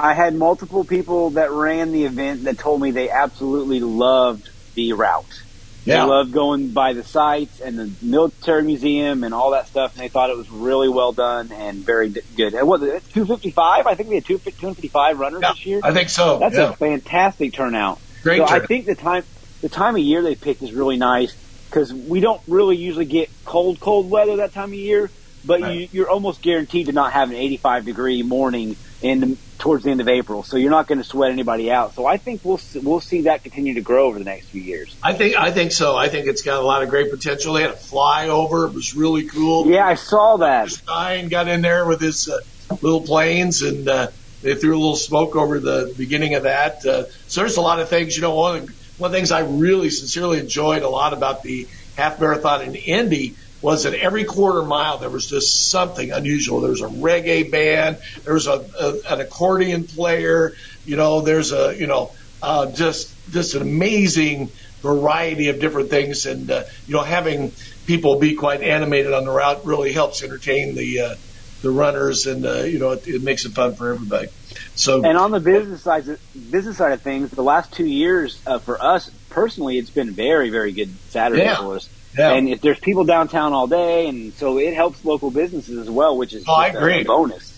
[0.00, 4.94] I had multiple people that ran the event that told me they absolutely loved the
[4.94, 5.42] route.
[5.84, 6.02] Yeah.
[6.02, 10.02] They loved going by the sites and the military museum and all that stuff, and
[10.02, 12.54] they thought it was really well done and very good.
[12.54, 13.86] And what, 255?
[13.86, 15.80] I think we had 255 runners yeah, this year.
[15.82, 16.38] I think so.
[16.38, 16.70] That's yeah.
[16.70, 17.98] a fantastic turnout.
[18.22, 18.38] Great.
[18.38, 18.62] So turnout.
[18.62, 19.24] I think the time
[19.60, 21.34] the time of year they picked is really nice
[21.66, 25.10] because we don't really usually get cold, cold weather that time of year,
[25.44, 25.74] but right.
[25.74, 29.90] you, you're almost guaranteed to not have an 85 degree morning in the, towards the
[29.90, 31.94] end of April, so you're not going to sweat anybody out.
[31.94, 34.96] So I think we'll we'll see that continue to grow over the next few years.
[35.02, 35.96] I think I think so.
[35.96, 37.54] I think it's got a lot of great potential.
[37.54, 39.70] They had a flyover; it was really cool.
[39.70, 40.70] Yeah, I saw that.
[40.70, 42.38] Stein got in there with his uh,
[42.82, 44.08] little planes, and uh,
[44.42, 46.84] they threw a little smoke over the beginning of that.
[46.84, 48.16] Uh, so there's a lot of things.
[48.16, 51.12] You know, one of the, one of the things I really sincerely enjoyed a lot
[51.12, 56.12] about the half marathon in Indy was that every quarter mile there was just something
[56.12, 56.60] unusual.
[56.60, 61.52] There was a reggae band, there was a, a an accordion player, you know, there's
[61.52, 66.94] a you know uh, just just an amazing variety of different things, and uh, you
[66.94, 67.52] know having
[67.86, 71.14] people be quite animated on the route really helps entertain the uh,
[71.62, 74.28] the runners, and uh, you know it, it makes it fun for everybody.
[74.74, 76.04] So and on the business side,
[76.50, 80.50] business side of things, the last two years uh, for us personally, it's been very
[80.50, 81.56] very good Saturday yeah.
[81.56, 81.88] for us.
[82.16, 82.32] Yeah.
[82.32, 86.16] And if there's people downtown all day, and so it helps local businesses as well,
[86.16, 87.02] which is oh, I agree.
[87.02, 87.50] a bonus.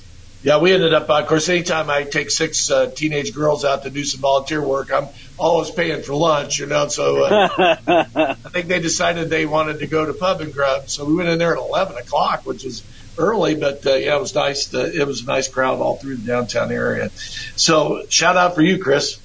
[0.42, 3.84] Yeah, we ended up, uh, of course, anytime I take six uh, teenage girls out
[3.84, 5.06] to do some volunteer work, I'm
[5.38, 6.88] always paying for lunch, you know.
[6.88, 7.76] So uh,
[8.16, 11.28] I think they decided they wanted to go to Pub and Grub, so we went
[11.28, 12.82] in there at 11 o'clock, which was
[13.18, 14.66] early, but uh, yeah, it was nice.
[14.70, 17.10] To, it was a nice crowd all through the downtown area.
[17.54, 19.20] So shout out for you, Chris.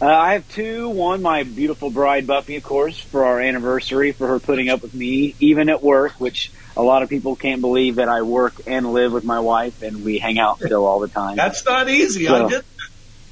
[0.00, 0.88] Uh, I have two.
[0.88, 4.92] One, my beautiful bride Buffy, of course, for our anniversary, for her putting up with
[4.92, 8.92] me, even at work, which a lot of people can't believe that I work and
[8.92, 11.36] live with my wife, and we hang out still all the time.
[11.36, 12.26] That's not easy.
[12.26, 12.62] So, I did.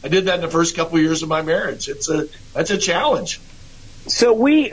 [0.04, 1.88] I did that in the first couple of years of my marriage.
[1.88, 3.40] It's a that's a challenge.
[4.08, 4.72] So we,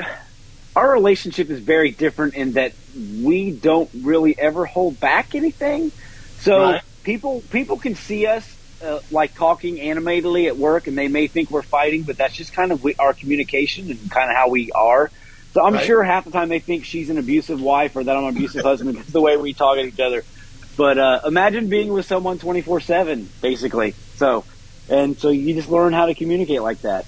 [0.75, 5.91] our relationship is very different in that we don't really ever hold back anything.
[6.39, 6.81] So right.
[7.03, 11.51] people people can see us uh, like talking animatedly at work, and they may think
[11.51, 14.71] we're fighting, but that's just kind of we, our communication and kind of how we
[14.75, 15.11] are.
[15.53, 15.85] So I'm right.
[15.85, 18.63] sure half the time they think she's an abusive wife or that I'm an abusive
[18.65, 20.23] husband because the way we talk at each other.
[20.77, 23.93] But uh, imagine being with someone 24 seven, basically.
[24.15, 24.45] So,
[24.87, 27.05] and so you just learn how to communicate like that.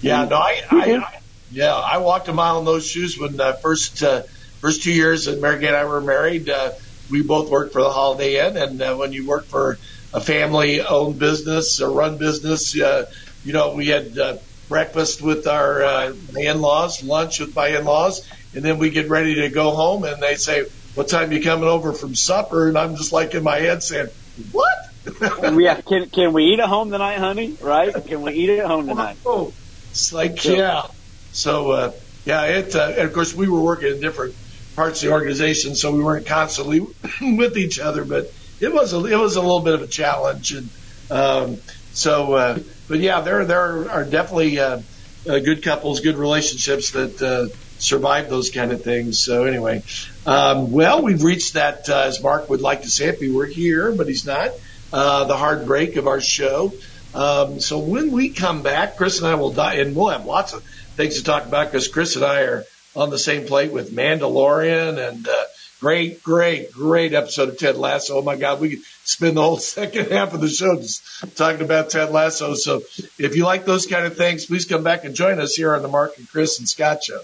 [0.00, 3.40] Yeah, and, no, I, I, I, yeah, I walked a mile in those shoes when
[3.40, 4.22] uh, first uh,
[4.60, 6.48] first two years that Mary and I were married.
[6.48, 6.70] Uh,
[7.10, 9.78] we both worked for the Holiday Inn, and uh, when you work for
[10.12, 12.78] a family owned business, a run business.
[12.78, 13.06] Uh,
[13.44, 14.36] you know, we had uh,
[14.68, 19.48] breakfast with our uh, in-laws, lunch with my in-laws, and then we get ready to
[19.48, 22.68] go home and they say, what time you coming over from supper?
[22.68, 24.08] And I'm just like in my head saying,
[24.52, 24.74] what?
[25.58, 27.56] yeah, can, can we eat at home tonight, honey?
[27.60, 27.94] Right?
[28.06, 29.16] Can we eat at home tonight?
[29.26, 29.52] Oh,
[29.90, 30.86] it's like, yeah.
[31.32, 31.92] So, uh,
[32.24, 34.34] yeah, it, uh, and of course we were working in different
[34.76, 36.80] parts of the organization, so we weren't constantly
[37.20, 40.52] with each other, but it was a, it was a little bit of a challenge,
[40.52, 40.68] and
[41.10, 41.58] um,
[41.92, 44.80] so uh, but yeah, there there are definitely uh,
[45.28, 49.18] uh, good couples, good relationships that uh, survive those kind of things.
[49.20, 49.82] So anyway,
[50.26, 53.46] um, well, we've reached that uh, as Mark would like to say if he were
[53.46, 54.50] here, but he's not.
[54.90, 56.72] Uh, the hard break of our show.
[57.12, 60.54] Um, so when we come back, Chris and I will die, and we'll have lots
[60.54, 60.62] of
[60.96, 62.64] things to talk about because Chris and I are
[62.96, 65.44] on the same plate with Mandalorian and uh,
[65.80, 68.18] Great, great, great episode of Ted Lasso.
[68.18, 71.62] Oh my God, we could spend the whole second half of the show just talking
[71.62, 72.54] about Ted Lasso.
[72.54, 72.82] So
[73.18, 75.82] if you like those kind of things, please come back and join us here on
[75.82, 77.20] the Mark and Chris and Scott show.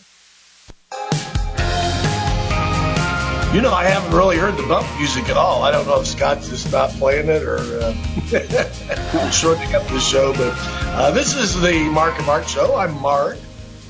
[3.52, 5.62] You know, I haven't really heard the bump music at all.
[5.62, 10.32] I don't know if Scott's just not playing it or uh, shortening up the show,
[10.32, 12.76] but uh, this is the Mark and Mark show.
[12.76, 13.36] I'm Mark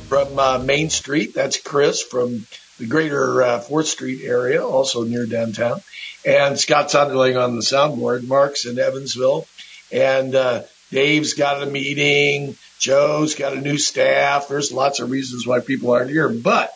[0.09, 1.33] from uh, Main Street.
[1.35, 2.47] That's Chris from
[2.79, 5.81] the greater uh, Fourth Street area, also near downtown.
[6.27, 8.27] And Scott Sonderling on the soundboard.
[8.27, 9.47] Mark's in Evansville,
[9.93, 12.57] and uh, Dave's got a meeting.
[12.79, 14.49] Joe's got a new staff.
[14.49, 16.73] There's lots of reasons why people aren't here, but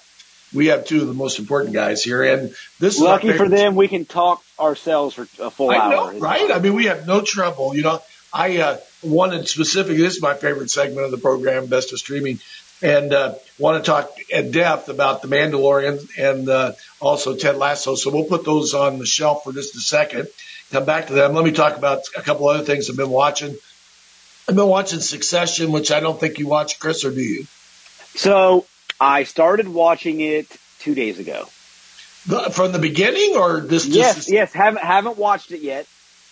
[0.52, 3.74] we have two of the most important guys here, and this lucky for them.
[3.76, 6.12] We can talk ourselves for a full I hour.
[6.12, 6.50] know, right?
[6.50, 7.74] I mean, we have no trouble.
[7.74, 9.98] You know, I uh, wanted specifically.
[9.98, 12.38] This is my favorite segment of the program, Best of Streaming,
[12.82, 17.94] and uh, want to talk at depth about the Mandalorian and uh, also Ted Lasso.
[17.94, 20.28] So we'll put those on the shelf for just a second.
[20.70, 21.34] Come back to them.
[21.34, 23.56] Let me talk about a couple other things I've been watching.
[24.48, 27.46] I've been watching Succession, which I don't think you watch, Chris, or do you?
[28.14, 28.66] So
[29.00, 30.46] I started watching it
[30.80, 31.48] two days ago.
[32.26, 33.86] The, from the beginning, or this?
[33.86, 34.52] Yes, just, yes.
[34.52, 35.86] Haven't haven't watched it yet.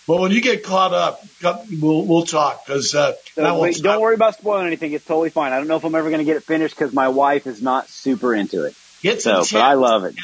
[0.07, 4.15] Well, when you get caught up, we'll we'll talk because uh, So wait, don't worry
[4.15, 4.93] about spoiling anything.
[4.93, 5.53] It's totally fine.
[5.53, 7.61] I don't know if I'm ever going to get it finished because my wife is
[7.61, 8.75] not super into it.
[9.03, 9.53] It's So, intense.
[9.53, 10.15] but I love it.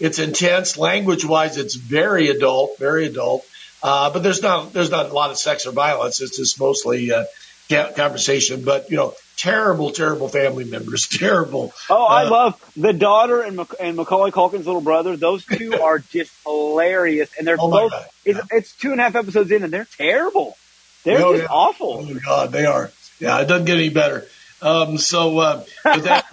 [0.00, 0.78] It's intense.
[0.78, 3.46] Language wise, it's very adult, very adult.
[3.82, 6.20] Uh, but there's not there's not a lot of sex or violence.
[6.22, 7.24] It's just mostly uh,
[7.68, 8.62] conversation.
[8.64, 11.06] But you know, terrible, terrible family members.
[11.18, 11.72] Terrible.
[11.90, 15.16] Oh, I Uh, love the daughter and Mac- and Macaulay Culkin's little brother.
[15.16, 17.90] Those two are just hilarious, and they're Oh both.
[17.92, 18.06] God.
[18.24, 20.56] It's, it's two and a half episodes in, and they're terrible.
[21.04, 21.48] They're Oh, just yeah.
[21.54, 22.06] awful.
[22.10, 22.90] Oh God, they are.
[23.20, 24.26] Yeah, it doesn't get any better.
[24.62, 26.24] Um, so uh, that,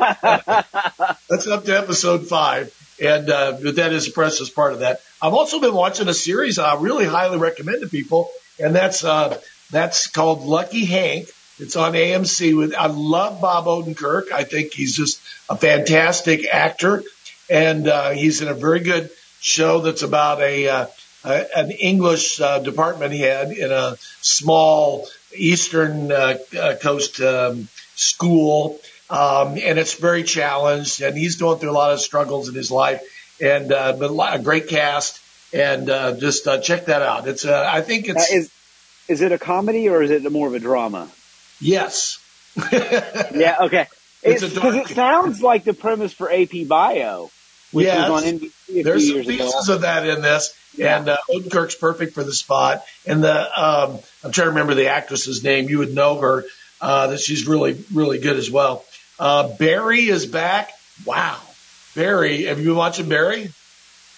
[1.30, 5.02] that's up to episode five, and uh, that is the precious part of that.
[5.22, 9.40] I've also been watching a series I really highly recommend to people, and that's uh,
[9.72, 11.28] that's called Lucky Hank.
[11.60, 12.58] It's on AMC.
[12.58, 14.32] With I love Bob Odenkirk.
[14.32, 17.04] I think he's just a fantastic actor,
[17.50, 20.86] and uh, he's in a very good show that's about a uh,
[21.24, 29.58] an English uh, department head in a small eastern uh, uh, coast um, school, um,
[29.58, 31.02] and it's very challenged.
[31.02, 33.02] And he's going through a lot of struggles in his life,
[33.42, 35.20] and uh, but a, lot, a great cast.
[35.54, 37.28] And uh, just uh, check that out.
[37.28, 38.52] It's uh, I think it's is
[39.08, 41.10] is it a comedy or is it more of a drama?
[41.64, 42.20] Yes.
[42.72, 43.88] Yeah, okay.
[44.22, 47.30] It's It's because it sounds like the premise for AP Bio,
[47.72, 48.10] which Yes.
[48.10, 49.38] was on NBC There's some years ago.
[49.46, 52.84] pieces of that in this, and uh, Odenkirk's perfect for the spot.
[53.06, 55.68] And the um, I'm trying to remember the actress's name.
[55.70, 56.46] You would know her.
[56.80, 58.86] Uh, that she's really really good as well.
[59.20, 60.70] Uh, Barry is back.
[61.06, 61.40] Wow,
[61.96, 62.44] Barry.
[62.44, 63.50] Have you been watching Barry?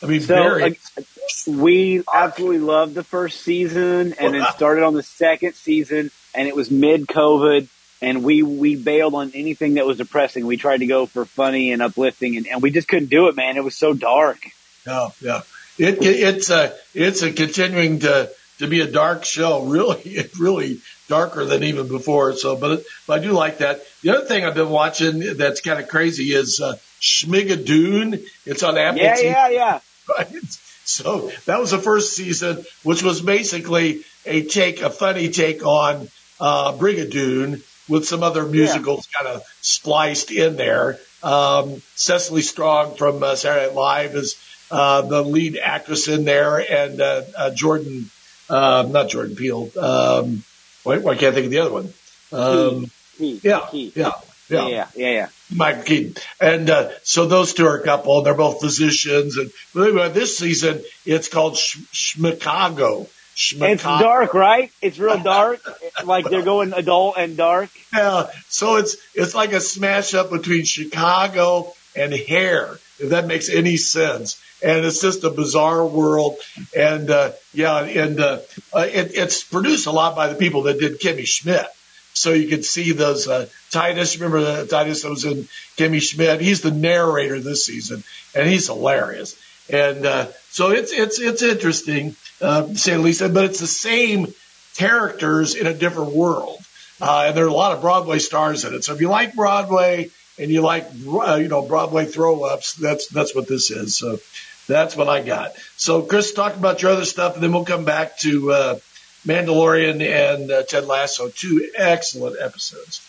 [0.04, 0.80] I mean, So Barry.
[0.98, 1.02] uh,
[1.48, 6.56] we absolutely loved the first season, and then started on the second season, and it
[6.56, 7.68] was mid COVID,
[8.02, 10.46] and we we bailed on anything that was depressing.
[10.46, 13.36] We tried to go for funny and uplifting, and, and we just couldn't do it,
[13.36, 13.58] man.
[13.58, 14.40] It was so dark.
[14.86, 15.42] Yeah, yeah.
[15.78, 19.64] It, it it's a it's a continuing to to be a dark show.
[19.76, 22.34] Really, it really darker than even before.
[22.34, 23.82] So, but but I do like that.
[24.02, 28.26] The other thing I've been watching that's kind of crazy is uh, Schmigadoon.
[28.46, 29.24] It's on Apple Yeah, TV.
[29.24, 29.80] yeah, yeah.
[30.08, 30.28] Right.
[30.88, 36.10] So that was the first season, which was basically a take, a funny take on
[36.40, 41.00] uh, Brigadoon with some other musicals kind of spliced in there.
[41.22, 44.36] Um, Cecily Strong from uh, Saturday Night Live is
[44.72, 48.10] uh, the lead actress in there, and uh, uh, Jordan,
[48.50, 49.70] uh, not Jordan Peele.
[49.80, 50.44] Um,
[50.84, 51.94] wait, why can't I think of the other one?
[52.32, 53.94] Um, Key, yeah, key.
[53.96, 54.12] yeah,
[54.50, 55.28] yeah, yeah, yeah, yeah.
[55.54, 56.16] Michael Keaton.
[56.42, 59.38] And uh, so those two are a couple, and they're both physicians.
[59.38, 63.08] And but anyway, this season, it's called Sh- Schmicago.
[63.36, 64.72] It's dark, right?
[64.82, 65.60] It's real dark.
[66.06, 67.70] like they're going adult and dark.
[67.94, 73.50] Yeah, so it's it's like a smash up between Chicago and Hair, if that makes
[73.50, 74.42] any sense.
[74.64, 76.38] And it's just a bizarre world.
[76.76, 78.40] And uh, yeah, and uh,
[78.74, 81.68] uh, it, it's produced a lot by the people that did Kimmy Schmidt.
[82.14, 84.18] So you could see those uh, Titus.
[84.18, 86.40] Remember the Titus that was in Kimmy Schmidt?
[86.40, 89.38] He's the narrator this season, and he's hilarious.
[89.70, 93.34] And uh, so it's it's it's interesting, uh, the.
[93.34, 94.34] But it's the same
[94.76, 96.60] characters in a different world,
[97.02, 98.84] uh, and there are a lot of Broadway stars in it.
[98.84, 103.08] So if you like Broadway and you like uh, you know Broadway throw ups, that's
[103.08, 103.98] that's what this is.
[103.98, 104.20] So
[104.68, 105.54] that's what I got.
[105.78, 108.80] So Chris, talk about your other stuff, and then we'll come back to uh,
[109.26, 111.30] Mandalorian and uh, Ted Lasso.
[111.30, 113.02] Two excellent episodes.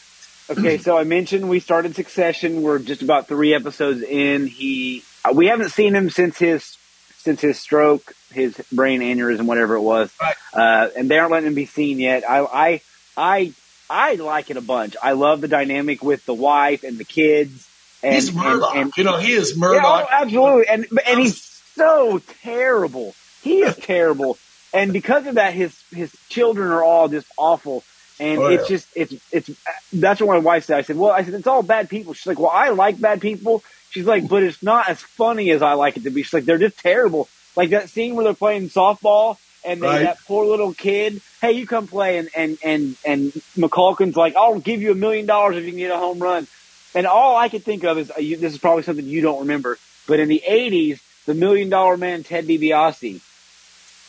[0.48, 2.62] Okay, so I mentioned we started Succession.
[2.62, 4.46] We're just about three episodes in.
[4.46, 5.02] He,
[5.34, 6.78] we haven't seen him since his
[7.26, 10.34] since his stroke, his brain aneurysm, whatever it was, Right.
[10.54, 12.22] uh, and they aren't letting him be seen yet.
[12.28, 12.80] I, I,
[13.16, 13.52] I,
[13.90, 14.96] I like it a bunch.
[15.02, 17.68] I love the dynamic with the wife and the kids.
[18.02, 18.70] And, He's Murdoch.
[18.74, 19.82] And, and, you know, he is yeah, Murdoch.
[19.84, 21.42] oh, absolutely, and and he's
[21.74, 23.14] so terrible.
[23.42, 24.38] He is terrible,
[24.72, 27.82] and because of that, his his children are all just awful.
[28.18, 28.76] And Oh, it's yeah.
[28.76, 29.50] just it's it's
[29.92, 30.78] that's what my wife said.
[30.78, 32.12] I said, well, I said it's all bad people.
[32.14, 33.62] She's like, well, I like bad people.
[33.96, 36.22] She's like, but it's not as funny as I like it to be.
[36.22, 37.30] She's like, they're just terrible.
[37.56, 40.02] Like that scene where they're playing softball and they, Right.
[40.02, 44.60] that poor little kid, hey, you come play, and and and and McCulkin's like, I'll
[44.60, 46.46] give you a million dollars if you can get a home run.
[46.94, 49.40] And all I could think of is uh, you, this is probably something you don't
[49.40, 53.22] remember, but in the '80s, the Million Dollar Man Ted DiBiase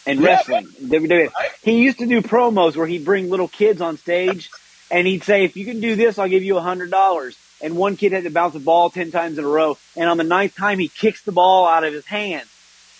[0.05, 0.25] and Yeah.
[0.25, 1.51] wrestling, WWE, Right.
[1.63, 4.49] he used to do promos where he'd bring little kids on stage,
[4.91, 7.75] and he'd say, "If you can do this, I'll give you a hundred dollars." And
[7.75, 10.23] one kid had to bounce the ball ten times in a row, and on the
[10.23, 12.47] ninth time, he kicks the ball out of his hand,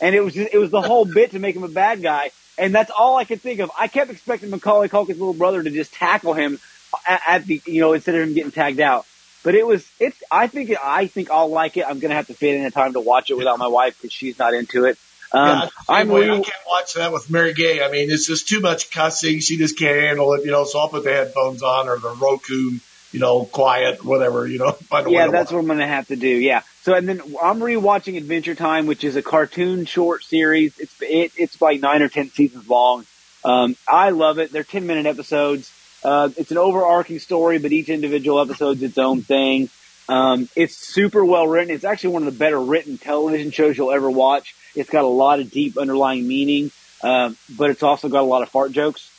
[0.01, 2.31] and it was just, it was the whole bit to make him a bad guy.
[2.57, 3.69] And that's all I could think of.
[3.77, 6.59] I kept expecting Macaulay Culkin's little brother to just tackle him
[7.07, 9.05] at, at the, you know, instead of him getting tagged out.
[9.43, 11.85] But it was, it's, I think, I think I'll like it.
[11.87, 14.01] I'm going to have to fit in a time to watch it without my wife
[14.01, 14.97] because she's not into it.
[15.31, 17.83] Um, yeah, I'm anyway, I can't watch that with Mary Gay.
[17.83, 19.39] I mean, it's just too much cussing.
[19.39, 20.63] She just can't handle it, you know.
[20.63, 22.79] So I'll put the headphones on or the Roku,
[23.11, 24.71] you know, quiet, whatever, you know.
[24.89, 26.27] Find a way yeah, that's what I'm going to have to do.
[26.27, 26.61] Yeah.
[26.81, 30.77] So, and then I'm rewatching Adventure Time, which is a cartoon short series.
[30.79, 33.05] It's, it, it's like nine or 10 seasons long.
[33.43, 34.51] Um, I love it.
[34.51, 35.71] They're 10 minute episodes.
[36.03, 39.69] Uh, it's an overarching story, but each individual episode's its own thing.
[40.09, 41.73] Um, it's super well written.
[41.73, 44.55] It's actually one of the better written television shows you'll ever watch.
[44.75, 46.71] It's got a lot of deep underlying meaning,
[47.03, 49.11] um, but it's also got a lot of fart jokes.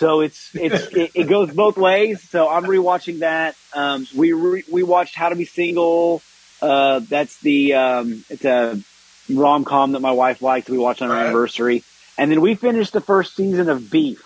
[0.00, 2.26] So it's it's it, it goes both ways.
[2.30, 3.54] So I'm rewatching that.
[3.74, 6.22] Um, we re- we watched How to Be Single.
[6.62, 8.80] Uh, that's the um, it's a
[9.28, 10.70] rom com that my wife liked.
[10.70, 11.24] We watched on our Right.
[11.26, 11.84] anniversary,
[12.16, 14.22] and then we finished the first season of Beef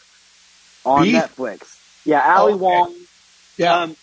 [0.84, 1.16] on Beef?
[1.16, 1.76] Netflix.
[2.04, 2.60] Yeah, Ali Okay.
[2.62, 2.94] Wong.
[3.56, 3.74] Yeah.
[3.82, 3.96] Um,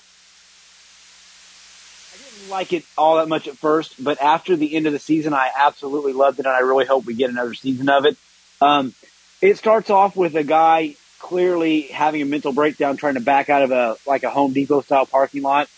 [2.13, 4.99] I didn't like it all that much at first, but after the end of the
[4.99, 8.17] season, I absolutely loved it, and I really hope we get another season of it.
[8.59, 8.93] Um,
[9.41, 13.61] it starts off with a guy clearly having a mental breakdown, trying to back out
[13.61, 15.69] of a like a Home Depot style parking lot,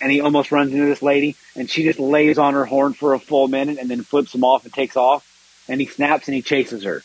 [0.00, 3.14] and he almost runs into this lady, and she just lays on her horn for
[3.14, 5.26] a full minute, and then flips him off and takes off,
[5.68, 7.02] and he snaps and he chases her.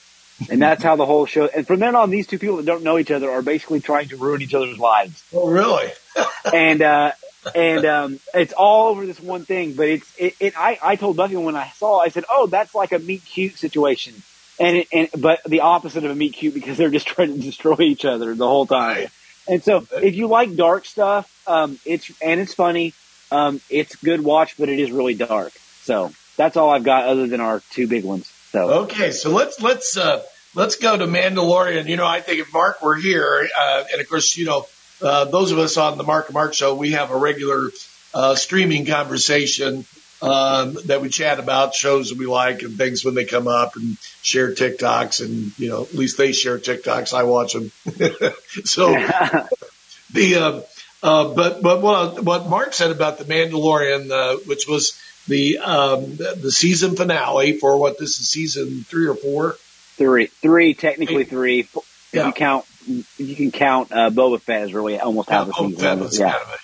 [0.49, 1.47] And that's how the whole show.
[1.47, 4.10] And from then on, these two people that don't know each other are basically trying
[4.10, 5.91] to ruin each other's lives oh, really?
[6.53, 7.12] and uh
[7.53, 11.15] and um it's all over this one thing but it's it, it i i told
[11.15, 14.13] bucky when i saw i said oh that's like a meet cute situation
[14.59, 17.39] and it, and but the opposite of a meet cute because they're just trying to
[17.39, 18.95] destroy each other the whole time.
[18.95, 19.09] Right.
[19.47, 22.93] and so if you like dark stuff um it's and it's funny
[23.31, 25.53] um it's good watch but it is really dark.
[25.83, 28.31] So that's all i've got other than our two big ones.
[28.51, 31.87] So Okay, so let's let's uh, let's go to Mandalorian.
[31.87, 34.65] You know, I think if Mark were here, uh, and of course, you know,
[35.01, 37.69] uh, those of us on the Mark and Mark show, we have a regular
[38.13, 39.85] uh, streaming conversation
[40.21, 43.75] um, that we chat about shows that we like and things when they come up,
[43.75, 47.13] and share TikToks, and you know, at least they share TikToks.
[47.13, 47.71] I watch them.
[48.65, 48.88] so
[50.13, 50.62] the uh,
[51.04, 56.15] uh, but but what what Mark said about the Mandalorian, uh, which was the um,
[56.17, 59.56] the season finale for what this is season three or four.
[59.97, 61.75] three three technically three If
[62.13, 62.28] Yeah.
[62.28, 62.65] you count
[63.17, 66.19] you can count uh boba fett is really almost half the Oh, season that was
[66.19, 66.58] yeah kind of a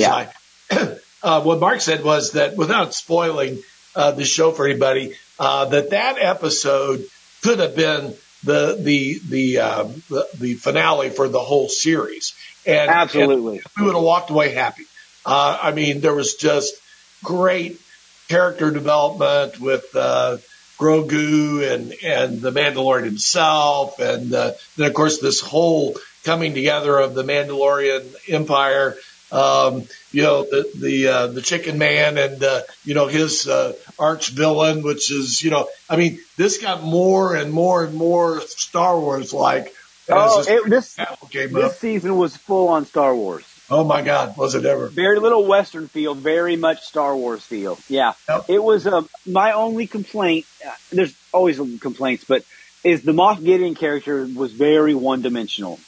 [0.00, 0.26] yeah,
[0.70, 0.94] quasi.
[1.24, 3.58] uh, what Mark said was that without spoiling
[3.96, 7.04] uh, the show for anybody, uh, that that episode
[7.42, 12.34] could have been the the the, um, the the finale for the whole series,
[12.66, 13.56] and Absolutely.
[13.56, 14.84] and we would have walked away happy.
[15.24, 16.74] Uh, I mean, there was just
[17.22, 17.80] great
[18.28, 20.36] character development with uh,
[20.78, 26.98] Grogu and and the Mandalorian himself, and uh, then of course this whole coming together
[26.98, 28.96] of the Mandalorian Empire.
[29.32, 33.72] Um, you know the the uh, the Chicken Man and uh, you know his uh,
[33.98, 38.40] arch villain, which is you know I mean this got more and more and more
[38.42, 39.74] Star Wars like.
[40.08, 40.96] oh as it, this
[41.30, 41.62] came up.
[41.62, 44.88] this season was full on star wars Oh my God, was it ever?
[44.88, 48.44] very little western feel very much star wars feel yeah Yep.
[48.50, 52.44] it was uh, my only complaint uh, there's always complaints but
[52.84, 55.80] is the moff gideon character was very one dimensional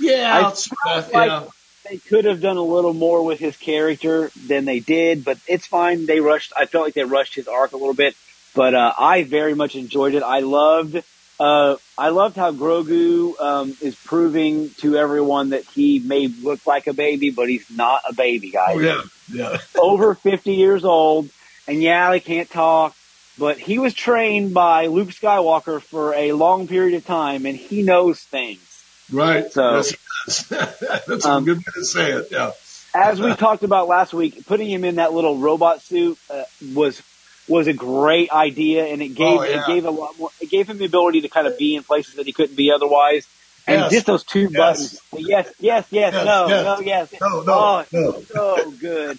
[0.00, 1.44] Yeah, I uh, like- yeah.
[1.88, 5.66] They could have done a little more with his character than they did, but it's
[5.66, 6.06] fine.
[6.06, 6.52] They rushed.
[6.56, 8.14] I felt like they rushed his arc a little bit,
[8.54, 10.22] but uh, I very much enjoyed it.
[10.22, 11.02] I loved.
[11.40, 16.86] Uh, I loved how Grogu um, is proving to everyone that he may look like
[16.86, 18.76] a baby, but he's not a baby, guys.
[18.76, 19.58] Oh yeah, yeah.
[19.80, 21.30] Over 50 years old,
[21.66, 22.94] and yeah, he can't talk,
[23.38, 27.82] but he was trained by Luke Skywalker for a long period of time, and he
[27.82, 28.60] knows things.
[29.10, 29.50] Right.
[29.50, 30.11] So- Yes, he does.
[31.06, 32.28] That's Um, a good way to say it.
[32.30, 32.52] Yeah.
[32.94, 36.44] as we talked about last week, putting him in that little robot suit uh,
[36.74, 37.02] was
[37.48, 39.60] was a great idea, and it gave Oh, yeah.
[39.62, 40.30] it gave a lot more.
[40.40, 42.70] It gave him the ability to kind of be in places that he couldn't be
[42.70, 43.26] otherwise.
[43.66, 43.92] And Yes.
[43.92, 44.56] just those two Yes.
[44.56, 46.64] buttons, yes, yes, yes, Yes, no, yes.
[46.64, 48.22] no, yes, No, no, oh, no.
[48.32, 49.18] so good.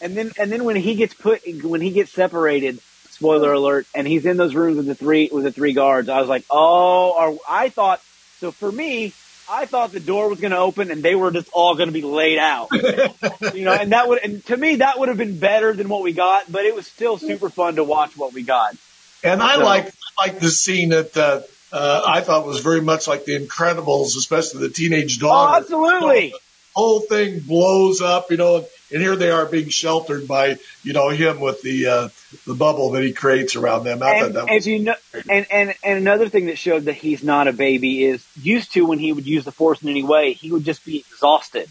[0.00, 2.78] And then and then when he gets put when he gets separated
[3.10, 3.86] Spoiler alert!
[3.94, 6.10] And he's in those rooms with the three with the three guards.
[6.10, 8.02] I was like, oh, or I thought.
[8.40, 9.14] So for me,
[9.48, 11.92] I thought the door was going to open and they were just all going to
[11.92, 12.68] be laid out.
[13.54, 16.02] you know, and that would, and to me, that would have been better than what
[16.02, 18.76] we got, but it was still super fun to watch what we got.
[19.22, 21.42] And I so, like, like the scene that, uh,
[21.72, 25.52] uh, I thought was very much like the Incredibles, especially the teenage daughter.
[25.52, 26.28] Oh, absolutely.
[26.30, 26.38] the
[26.74, 31.08] whole thing blows up, you know, and here they are being sheltered by, you know,
[31.08, 32.08] him with the, uh,
[32.46, 34.02] the bubble that he creates around them.
[34.02, 34.94] I and, thought that was you know,
[35.28, 38.86] and, and, and another thing that showed that he's not a baby is used to
[38.86, 41.68] when he would use the force in any way, he would just be exhausted.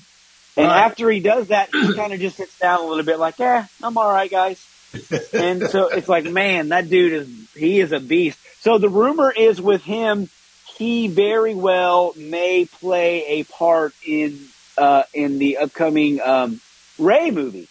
[0.57, 0.85] And right.
[0.85, 3.65] after he does that, he kind of just sits down a little bit like, yeah,
[3.83, 4.65] I'm all right, guys.
[5.33, 8.39] and so it's like, man, that dude is, he is a beast.
[8.61, 10.29] So the rumor is with him,
[10.77, 14.39] he very well may play a part in,
[14.77, 16.61] uh, in the upcoming, um,
[16.97, 17.67] Rey movie.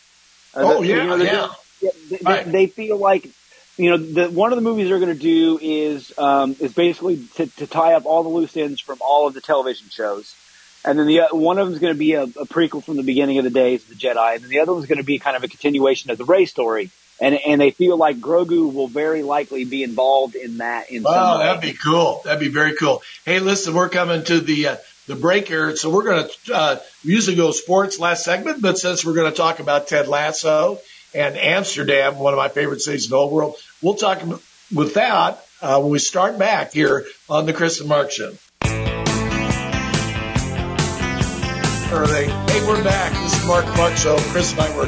[0.55, 1.51] Uh, oh, the, yeah, you know,
[1.81, 1.91] yeah.
[2.11, 2.51] They, right.
[2.51, 3.29] they, feel like,
[3.77, 7.27] you know, the, one of the movies they're going to do is, um, is basically
[7.37, 10.35] to, to tie up all the loose ends from all of the television shows.
[10.85, 12.97] And then the uh, one of them is going to be a, a, prequel from
[12.97, 15.05] the beginning of the days of the Jedi, and then the other one's going to
[15.05, 18.73] be kind of a continuation of the Rey story and and they feel like Grogu
[18.73, 20.91] will very likely be involved in that.
[20.91, 22.23] In wow, that'd be cool.
[22.25, 23.03] That'd be very cool.
[23.25, 24.77] Hey, listen, we're coming to the uh,
[25.07, 29.05] the break here, so we're going to uh, usually go sports last segment, but since
[29.05, 30.79] we're going to talk about Ted Lasso
[31.15, 34.23] and Amsterdam, one of my favorite cities in the whole world, we'll talk
[34.75, 38.33] with that uh, when we start back here on the Chris and Mark Show.
[41.95, 43.13] Hey, we're back.
[43.23, 44.17] This is Mark Mark Show.
[44.31, 44.87] Chris and I were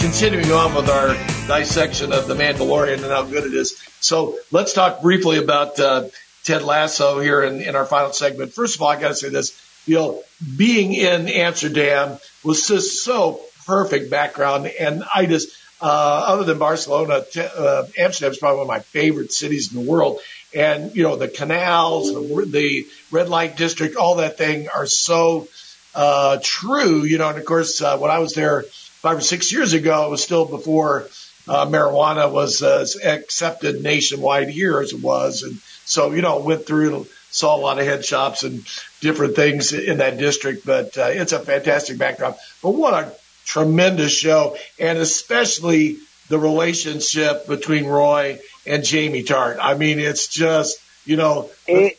[0.00, 1.14] continuing on with our
[1.46, 3.78] dissection of the Mandalorian and how good it is.
[4.00, 6.08] So let's talk briefly about uh,
[6.44, 8.52] Ted Lasso here in, in our final segment.
[8.52, 10.22] First of all, I got to say this: you know,
[10.56, 15.56] being in Amsterdam was just so perfect background, and I just.
[15.82, 17.24] Uh, other than Barcelona,
[17.56, 20.20] uh, Amsterdam is probably one of my favorite cities in the world.
[20.54, 25.48] And, you know, the canals, the, the red light district, all that thing are so,
[25.94, 28.64] uh, true, you know, and of course, uh, when I was there,
[29.00, 31.08] five or six years ago, it was still before
[31.48, 35.42] uh, marijuana was uh, accepted nationwide here as it was.
[35.42, 35.58] And
[35.90, 38.64] so, you know, went through, saw a lot of head shops and
[39.00, 42.38] different things in that district, but uh, it's a fantastic backdrop.
[42.62, 43.12] But what a
[43.44, 44.56] tremendous show.
[44.78, 45.96] And especially
[46.28, 49.58] the relationship between Roy and Jamie Tartt.
[49.60, 51.98] I mean, it's just, you know, it,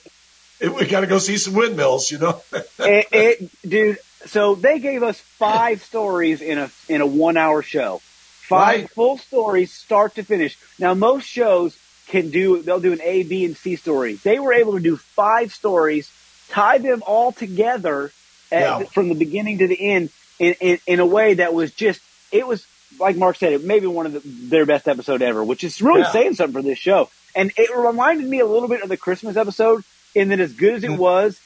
[0.62, 2.42] it, we got to go see some windmills, you know.
[2.80, 7.62] it, it, dude, so they gave us five stories in a in a one hour
[7.62, 8.90] show, five right.
[8.90, 10.58] full stories, start to finish.
[10.80, 11.78] Now most shows
[12.12, 14.14] can do they'll do an A, B, and C story.
[14.16, 16.12] They were able to do five stories,
[16.50, 18.12] tie them all together
[18.52, 22.02] at, from the beginning to the end in, in in a way that was just
[22.32, 22.68] it was
[23.00, 26.02] like Mark said, it maybe one of the, their best episode ever, which is really
[26.02, 26.12] yeah.
[26.12, 27.10] saying something for this show.
[27.34, 29.84] And it reminded me a little bit of the Christmas episode
[30.14, 30.98] in that as good as it mm.
[30.98, 31.40] was,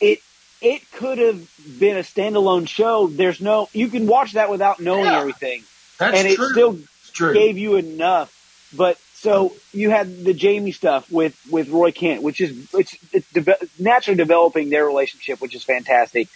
[0.00, 0.18] it
[0.60, 1.48] it could have
[1.78, 3.06] been a standalone show.
[3.06, 5.62] There's no, you can watch that without knowing yeah, everything.
[6.00, 6.50] and it true.
[6.50, 6.78] still
[7.12, 7.32] true.
[7.32, 8.36] gave you enough.
[8.76, 13.30] But so you had the Jamie stuff with, with Roy Kent, which is, it's, it's
[13.30, 16.28] de- naturally developing their relationship, which is fantastic.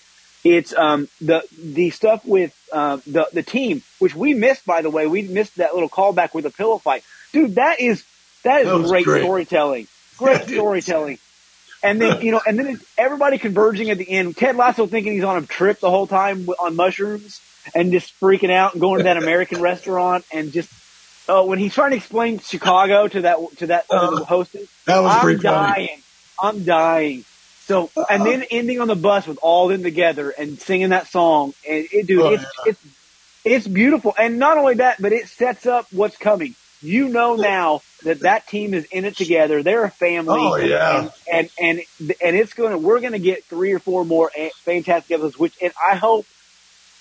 [0.45, 4.91] It's, um, the, the stuff with, uh, the, the team, which we missed, by the
[4.91, 5.07] way.
[5.07, 7.05] We missed that little callback with the pillow fight.
[7.33, 8.05] Dude, that is,
[8.43, 9.89] that is that great, great, storytelling.
[10.19, 11.19] Great storytelling.
[11.83, 14.37] And then, you know, and then everybody converging at the end.
[14.37, 17.41] Ted Lasso thinking he's on a trip the whole time on mushrooms
[17.75, 20.71] and just freaking out and going to that American restaurant and just,
[21.29, 24.69] oh, when he's trying to explain Chicago to that, to that uh, hostess.
[24.87, 25.89] That was I'm dying.
[25.89, 26.03] Funny.
[26.41, 27.25] I'm dying.
[27.67, 31.55] So, and then ending on the bus with all them together and singing that song.
[31.69, 32.49] And it, dude, oh, it's, yeah.
[32.67, 32.87] it's,
[33.45, 34.15] it's beautiful.
[34.19, 36.55] And not only that, but it sets up what's coming.
[36.83, 39.63] You know now that that team is in it together.
[39.63, 40.39] They're a family.
[40.39, 41.09] Oh yeah.
[41.33, 44.31] And and and, and it's going to we're going to get three or four more
[44.65, 45.39] fantastic episodes.
[45.39, 46.27] Which and I hope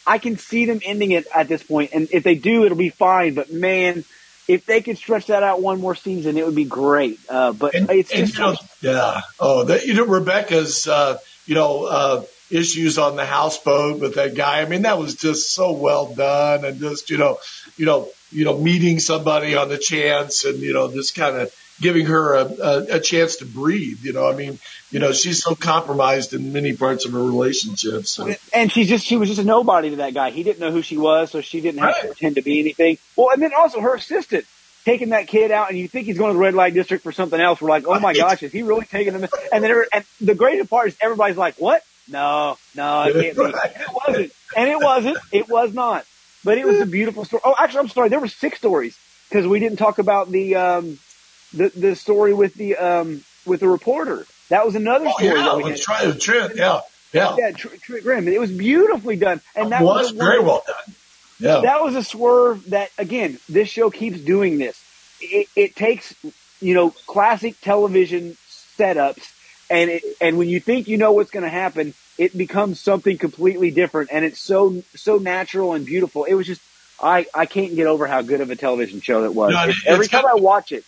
[0.06, 1.64] I can see them ending it at this.
[1.70, 3.34] And if they do, it'll be fine.
[3.36, 4.04] But man,
[4.47, 7.20] if they could stretch that out one more season, it would be great.
[7.30, 9.22] Uh, but and, it's just you know, yeah.
[9.39, 14.36] Oh, the, you know Rebecca's uh, you know uh, issues on the houseboat with that
[14.36, 14.62] guy.
[14.62, 17.38] I mean, that was just so well done, and just you know,
[17.78, 21.54] you know you know, meeting somebody on the chance and, you know, just kind of
[21.82, 24.00] giving her a, a, a chance to breathe.
[24.04, 24.60] You know, I mean,
[24.92, 28.06] you know, she's so compromised in many parts of her relationship.
[28.06, 28.34] So.
[28.54, 30.32] And she's just, she was just a nobody to that guy.
[30.32, 32.02] He didn't know who she was, so she didn't have right.
[32.02, 32.98] to pretend to be anything.
[33.16, 34.46] Well, and then also her assistant
[34.86, 37.12] taking that kid out and you think he's going to the red light district for
[37.12, 37.62] something else.
[37.62, 39.30] We're like, oh my gosh, is he really taking them?
[39.52, 41.82] And then, and the greatest part is everybody's like, what?
[42.10, 43.44] No, no, it can't be.
[43.44, 44.32] And it wasn't.
[44.58, 45.18] And it wasn't.
[45.32, 46.06] It was not.
[46.44, 47.42] But it was a beautiful story.
[47.46, 48.10] Oh, actually, I'm sorry.
[48.10, 48.98] There were six stories.
[49.34, 51.00] because we didn't talk about the um,
[51.54, 54.26] the the story with the um, with the reporter.
[54.49, 55.39] That was another Oh, story.
[55.39, 55.82] yeah, with.
[55.82, 56.82] Trent, Trent, yeah,
[57.14, 57.36] yeah.
[57.38, 58.28] Yeah, Tr- Trent Crimm.
[58.28, 60.95] It was beautifully done, and that was very one- well done.
[61.39, 61.62] Yeah.
[61.62, 62.70] That was a swerve.
[62.70, 64.80] That again, this show keeps doing this.
[65.22, 66.14] It, it takes
[66.62, 68.38] you know classic television
[68.78, 69.32] setups,
[69.70, 73.18] and it, and when you think you know what's going to happen, it becomes something
[73.18, 76.26] completely different, and it's so so natural and beautiful.
[76.26, 76.62] It was just
[77.01, 79.51] I I can't get over how good of a television show it was.
[79.54, 80.84] No, it- every time I watch it,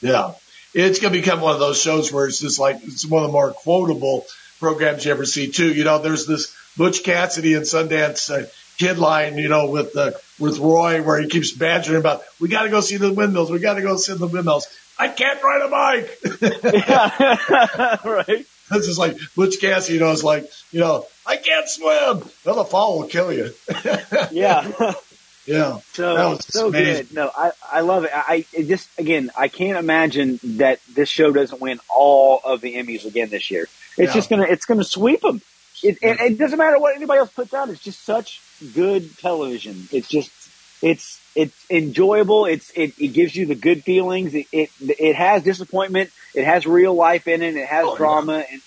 [0.00, 0.32] Yeah.
[0.72, 3.28] It's going to become one of those shows where it's just like, it's one of
[3.28, 4.26] the more quotable
[4.60, 5.72] programs you ever see too.
[5.72, 8.46] You know, there's this Butch Cassidy and Sundance uh,
[8.78, 12.62] kid line, you know, with, uh, with Roy where he keeps badgering about, we got
[12.62, 13.50] to go see the windmills.
[13.50, 14.68] We got to go see the windmills.
[14.98, 16.18] I can't ride a bike.
[16.62, 18.46] yeah, right.
[18.70, 22.22] This is like Butch Cassidy, you know, is like, you know, I can't swim.
[22.44, 23.52] Well, the fall will kill you.
[24.30, 24.94] Yeah.
[25.46, 25.78] Yeah.
[25.92, 27.06] So so amazing.
[27.06, 27.14] good.
[27.14, 28.10] No, I I love it.
[28.14, 32.74] I it just again I can't imagine that this show doesn't win all of the
[32.76, 33.62] Emmys again this year.
[33.62, 34.12] It's Yeah.
[34.12, 35.40] just gonna it's gonna sweep them.
[35.82, 37.70] It, it, it doesn't matter what anybody else puts out.
[37.70, 38.40] It's just such
[38.74, 39.88] good television.
[39.90, 40.30] It's just
[40.82, 42.44] it's it's enjoyable.
[42.46, 44.34] It's it, it gives you the good feelings.
[44.34, 46.10] It, it it has disappointment.
[46.34, 47.56] It has real life in it.
[47.56, 47.96] It has Oh, yeah.
[47.96, 48.60] drama and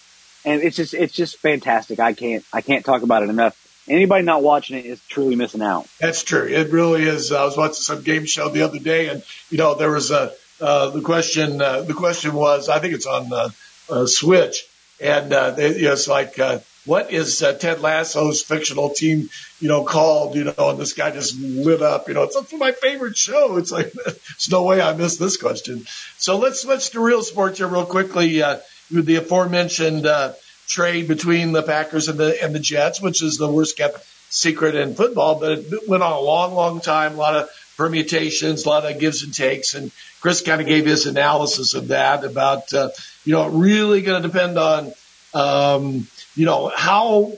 [0.46, 2.00] and it's just it's just fantastic.
[2.00, 3.56] I can't I can't talk about it enough.
[3.88, 5.88] Anybody not watching it is truly missing out.
[6.00, 6.48] That's true.
[6.48, 7.32] It really is.
[7.32, 10.34] I was watching some game show the other day, and you know there was a
[10.62, 11.62] uh, the question.
[11.62, 13.50] Uh, the question was, I think it's on uh,
[13.90, 14.66] uh, Switch,
[15.02, 19.30] and uh, they, you know, it's like, uh, what is uh, Ted Lasso's fictional team,
[19.60, 20.36] you know, called?
[20.36, 22.08] You know, and this guy just lit up.
[22.08, 23.58] You know, it's, it's my favorite show.
[23.58, 25.86] It's like, there's no way I missed this question.
[26.18, 28.42] So let's switch to real sports here real quickly.
[28.42, 28.60] Uh,
[28.92, 30.34] with the aforementioned uh,
[30.68, 34.76] trade between the Packers and the and the Jets, which is the worst kept secret
[34.76, 38.70] in football, but it went on a long, long time, a lot of permutations, a
[38.70, 39.76] lot of gives and takes.
[39.76, 39.92] And
[40.22, 42.90] Chris kind of gave his analysis of that about, uh,
[43.26, 44.92] you know, really going to depend on,
[45.34, 47.34] um, you know, how,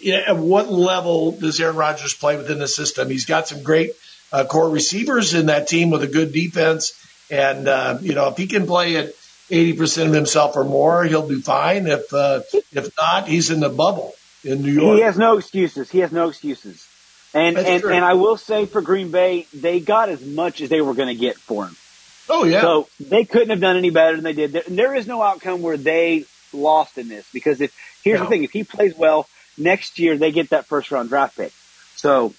[0.00, 3.08] yeah, at what level does Aaron Rodgers play within the system?
[3.10, 3.92] He's got some great
[4.32, 6.92] uh, core receivers in that team with a good defense.
[7.30, 9.14] And, uh, you know, if he can play at
[9.52, 11.86] 80% of himself or more, he'll do fine.
[11.86, 12.40] If, uh,
[12.72, 14.96] if not, he's in the bubble in New York.
[14.96, 15.90] He has no excuses.
[15.90, 16.88] He has no excuses.
[17.34, 17.92] And That's and, true.
[17.92, 21.08] and I will say for Green Bay, they got as much as they were going
[21.08, 21.76] to get for him.
[22.28, 22.60] Oh, yeah.
[22.60, 24.52] So they couldn't have done any better than they did.
[24.52, 28.24] There, there is no outcome where they lost in this because if here's No.
[28.24, 29.26] the thing, if he plays well
[29.58, 31.52] next year, they get that first round draft pick.
[31.96, 32.34] So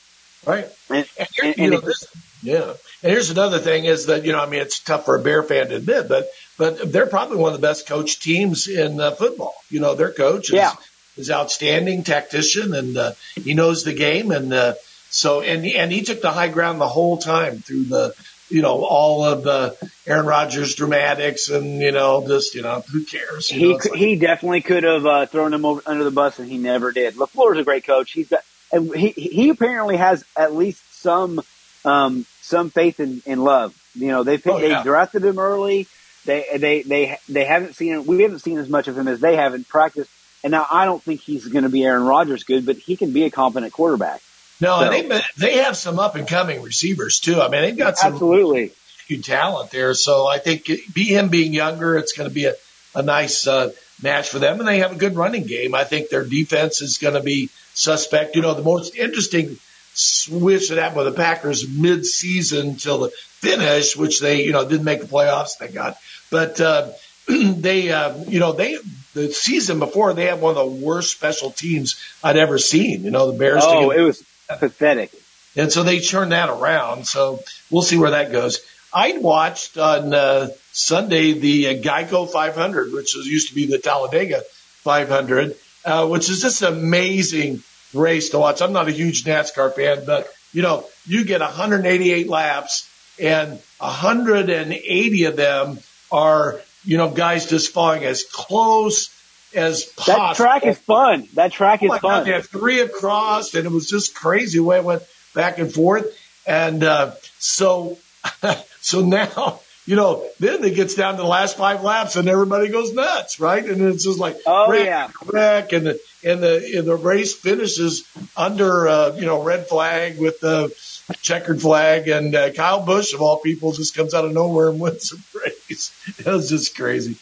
[0.46, 0.68] right.
[0.90, 2.06] and, And, here, and, and know, this,
[2.42, 2.74] yeah.
[3.02, 5.42] And here's another thing is that, you know, I mean, it's tough for a Bear
[5.44, 9.12] fan to admit, but, but they're probably one of the best coached teams in uh,
[9.12, 9.56] football.
[9.70, 10.74] You know, their coach is, Yeah.
[11.18, 14.32] is outstanding tactician and, uh, he knows the game.
[14.32, 14.74] And, uh,
[15.10, 18.14] so, and, and he took the high ground the whole time through the,
[18.50, 19.76] you know, all of the
[20.06, 23.52] Aaron Rodgers dramatics and, you know, just, you know, who cares?
[23.52, 26.38] You he could, like- he definitely could have uh, thrown him over, under the bus,
[26.40, 27.16] and he never did.
[27.16, 28.12] Lafleur's a great coach.
[28.12, 28.42] He's got,
[28.72, 31.42] and he he apparently has at least some
[31.86, 33.76] um, some faith in, in love.
[33.96, 34.84] You know, they Oh, they yeah.
[34.84, 35.88] drafted him early.
[36.26, 39.36] They they they they haven't seen we haven't seen as much of him as they
[39.36, 40.08] have in practice.
[40.44, 43.14] And now I don't think he's going to be Aaron Rodgers good, but he can
[43.14, 44.22] be a competent quarterback.
[44.60, 47.40] no, so- and they, they have some up and coming receivers too.
[47.42, 48.74] I mean, they've got some Absolutely.
[49.08, 49.94] huge talent there.
[49.94, 52.56] So I think be him being younger, it's going to be a,
[52.94, 53.72] a nice uh,
[54.02, 54.60] match for them.
[54.60, 55.74] And they have a good running game.
[55.76, 58.36] I think their defense is going to be suspect.
[58.36, 59.58] You know, the most interesting
[59.94, 64.86] switch that happened with the Packers mid-season till the finish, which they, you know, didn't
[64.86, 65.96] make the playoffs, thank God.
[66.34, 66.90] But, uh,
[67.28, 68.76] they, uh, you know, they,
[69.14, 73.04] the season before they had one of the worst special teams I'd ever seen.
[73.04, 73.62] You know, the Bears.
[73.64, 75.12] Oh, it was pathetic.
[75.56, 77.06] and so they turned that around.
[77.06, 78.66] So we'll see where that goes.
[78.92, 83.78] I'd watched on uh, Sunday the uh, Geico 500, which was, used to be the
[83.78, 84.42] Talladega
[84.82, 85.56] 500,
[85.86, 87.62] uh, which is just an amazing
[87.94, 88.60] race to watch.
[88.64, 95.26] I'm not a huge NASCAR fan, but you know, you get 188 laps and 180
[95.26, 95.78] of them
[96.14, 99.10] are, you know, guys just falling as close
[99.54, 100.18] as possible.
[100.24, 101.28] That track is fun.
[101.34, 102.24] That track Oh is my God, fun.
[102.26, 105.04] they had three have crossed, and it was just crazy the way it went
[105.36, 106.18] back and forth.
[106.48, 107.98] And uh, so,
[108.82, 112.70] so now, you know, then it gets down to the last five laps, and everybody
[112.70, 113.64] goes nuts, right?
[113.64, 115.10] And it's just like, Oh, wreck, yeah.
[115.26, 120.20] wreck, and the and the and the race finishes under, uh, you know, red flag
[120.20, 120.74] with the
[121.22, 124.80] checkered flag, and uh, Kyle Busch of all people just comes out of nowhere and
[124.80, 125.92] wins the race.
[126.20, 127.18] It was just crazy.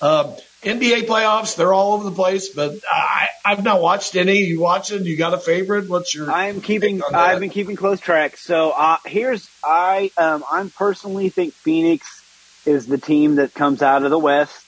[0.00, 4.40] Um, NBA playoffs, they're all over the place, but I, I've not watched any.
[4.40, 5.04] You watching?
[5.04, 5.88] You got a favorite?
[5.88, 6.30] What's your?
[6.30, 7.02] I'm keeping.
[7.02, 8.36] I've been keeping close track.
[8.36, 10.10] So uh, here's I.
[10.18, 12.22] Um, I'm personally think Phoenix
[12.66, 14.66] is the team that comes out of the West.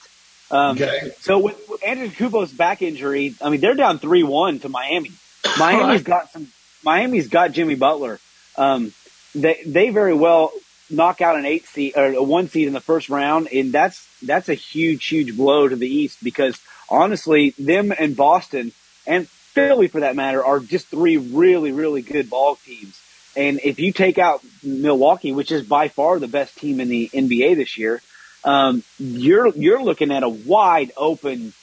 [0.51, 1.11] Um, okay.
[1.19, 5.11] So with, with Kubo's back injury, I mean they're down three one to Miami.
[5.59, 6.47] Miami's got some.
[6.83, 8.19] Miami's got Jimmy Butler.
[8.59, 8.93] Um,
[9.33, 10.51] they they very well
[10.89, 14.07] knock out an eight seed or a one seed in the first round, and that's
[14.21, 18.71] that's a huge, huge blow to the East because honestly, them and Boston
[19.07, 22.99] and Philly, for that matter, are just three really, really good ball teams.
[23.35, 27.09] And if you take out Milwaukee, which is by far the best team in the
[27.13, 28.01] NBA this year,
[28.43, 31.53] um, you're you're looking at a wide open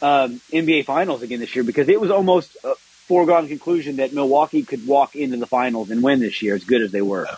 [0.00, 2.74] um, NBA Finals again this year because it was almost a
[3.12, 6.80] foregone conclusion that Milwaukee could walk into the finals and win this year, as good
[6.80, 7.28] as they were.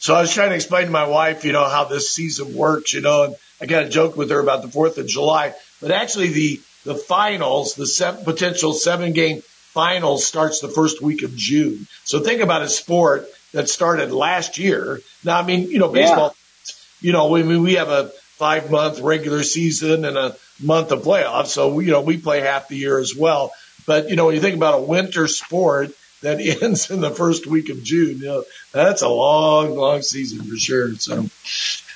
[0.00, 2.92] So I was trying to explain to my wife, you know, how this season works,
[2.92, 5.92] you know, and I got a joke with her about the 4th of July, but
[5.92, 11.36] actually the, the finals, the seven, potential seven game finals starts the first week of
[11.36, 11.86] June.
[12.02, 14.98] So think about a sport that started last year.
[15.22, 16.34] Now, I mean, you know, baseball,
[16.66, 16.72] yeah.
[17.06, 18.08] you know, mean, we have a
[18.40, 21.48] five month regular season and a month of playoffs.
[21.48, 23.52] So, you know, we play half the year as well.
[23.86, 25.90] But, you know, when you think about a winter sport,
[26.22, 28.18] that ends in the first week of June.
[28.18, 30.94] You know, that's a long, long season for sure.
[30.94, 31.26] So,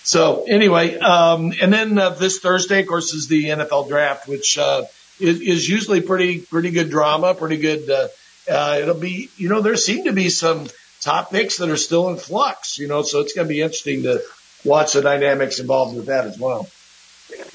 [0.02, 4.58] so anyway, um, and then uh, this Thursday, of course, is the NFL draft, which
[4.58, 4.84] uh,
[5.20, 7.88] is, is usually pretty pretty good drama, pretty good.
[7.88, 8.08] Uh,
[8.50, 10.66] uh, it'll be, you know, there seem to be some
[11.00, 14.02] top picks that are still in flux, you know, so it's going to be interesting
[14.02, 14.22] to
[14.64, 16.68] watch the dynamics involved with that as well.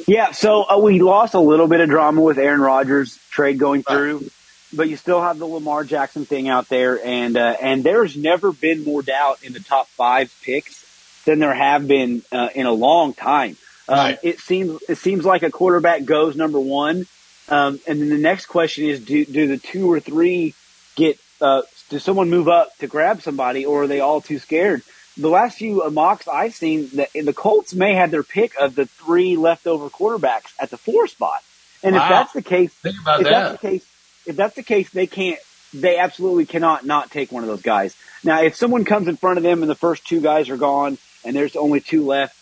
[0.07, 3.83] Yeah, so uh, we lost a little bit of drama with Aaron Rodgers trade going
[3.83, 4.29] through,
[4.73, 8.51] but you still have the Lamar Jackson thing out there, and uh, and there's never
[8.51, 12.71] been more doubt in the top five picks than there have been uh, in a
[12.71, 13.57] long time.
[13.87, 14.19] Um, right.
[14.23, 17.05] It seems it seems like a quarterback goes number one,
[17.47, 20.55] um, and then the next question is: Do do the two or three
[20.95, 21.19] get?
[21.41, 24.81] Uh, does someone move up to grab somebody, or are they all too scared?
[25.17, 28.85] The last few mocks I've seen, the, the Colts may have their pick of the
[28.85, 31.43] three leftover quarterbacks at the four spot.
[31.83, 32.03] And wow.
[32.03, 33.31] if that's the case, Think about if that.
[33.31, 33.85] that's the case,
[34.25, 35.39] if that's the case, they can't.
[35.73, 37.95] They absolutely cannot not take one of those guys.
[38.23, 40.97] Now, if someone comes in front of them and the first two guys are gone,
[41.23, 42.35] and there's only two left,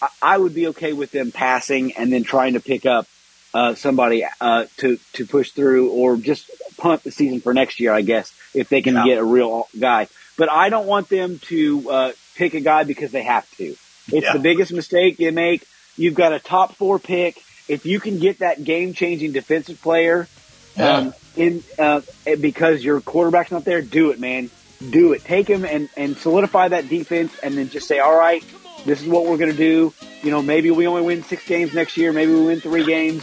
[0.00, 3.08] I, I would be okay with them passing and then trying to pick up
[3.52, 7.92] uh, somebody uh, to to push through, or just punt the season for next year,
[7.92, 9.04] I guess, if they can yeah.
[9.04, 10.08] get a real guy.
[10.40, 13.64] But I don't want them to uh, pick a guy because they have to.
[13.64, 14.32] It's yeah.
[14.32, 15.66] the biggest mistake you make.
[15.96, 17.36] You've got a top four pick.
[17.68, 20.28] If you can get that game changing defensive player
[20.76, 20.96] yeah.
[20.96, 22.00] um, in uh,
[22.40, 24.48] because your quarterback's not there, do it, man
[24.88, 25.24] do it.
[25.24, 28.42] Take him and, and solidify that defense and then just say, all right,
[28.84, 29.92] this is what we're going to do.
[30.22, 32.12] You know, maybe we only win six games next year.
[32.12, 33.22] Maybe we win three games.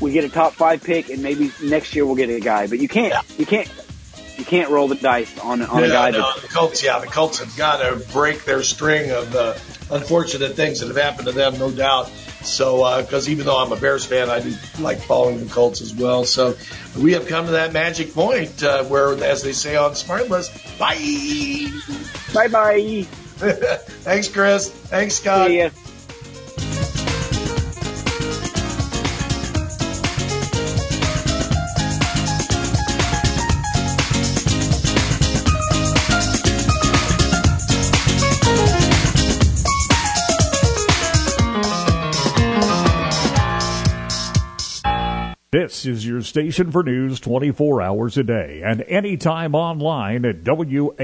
[0.00, 2.66] We get a top five pick and maybe next year we'll get a guy.
[2.66, 3.22] But you can't, yeah.
[3.38, 3.70] you can't,
[4.38, 6.10] you can't roll the dice on, on yeah, a guy.
[6.10, 9.54] No, the Colts, yeah, the Colts have got to break their string of uh,
[9.90, 12.08] unfortunate things that have happened to them, no doubt.
[12.42, 15.80] So, because uh, even though I'm a Bears fan, I do like following the Colts
[15.80, 16.24] as well.
[16.24, 16.56] So,
[16.98, 20.96] we have come to that magic point uh, where, as they say on Smartless, bye.
[22.32, 23.02] Bye bye.
[24.04, 24.70] Thanks, Chris.
[24.70, 25.50] Thanks, Scott.
[45.76, 50.94] This is your station for news 24 hours a day and anytime online at WAOVAM.com.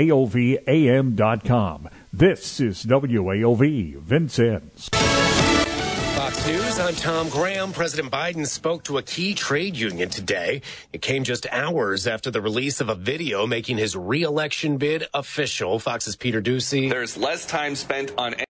[2.11, 4.89] This is WAOV Vincennes.
[6.16, 7.73] Fox News, I'm Tom Graham.
[7.73, 10.62] President Biden spoke to a key trade union today.
[10.95, 15.81] It came just hours after the release of a video making his reelection bid official.
[15.81, 16.89] Fox's Peter Doocy.
[16.89, 18.35] There's less time spent on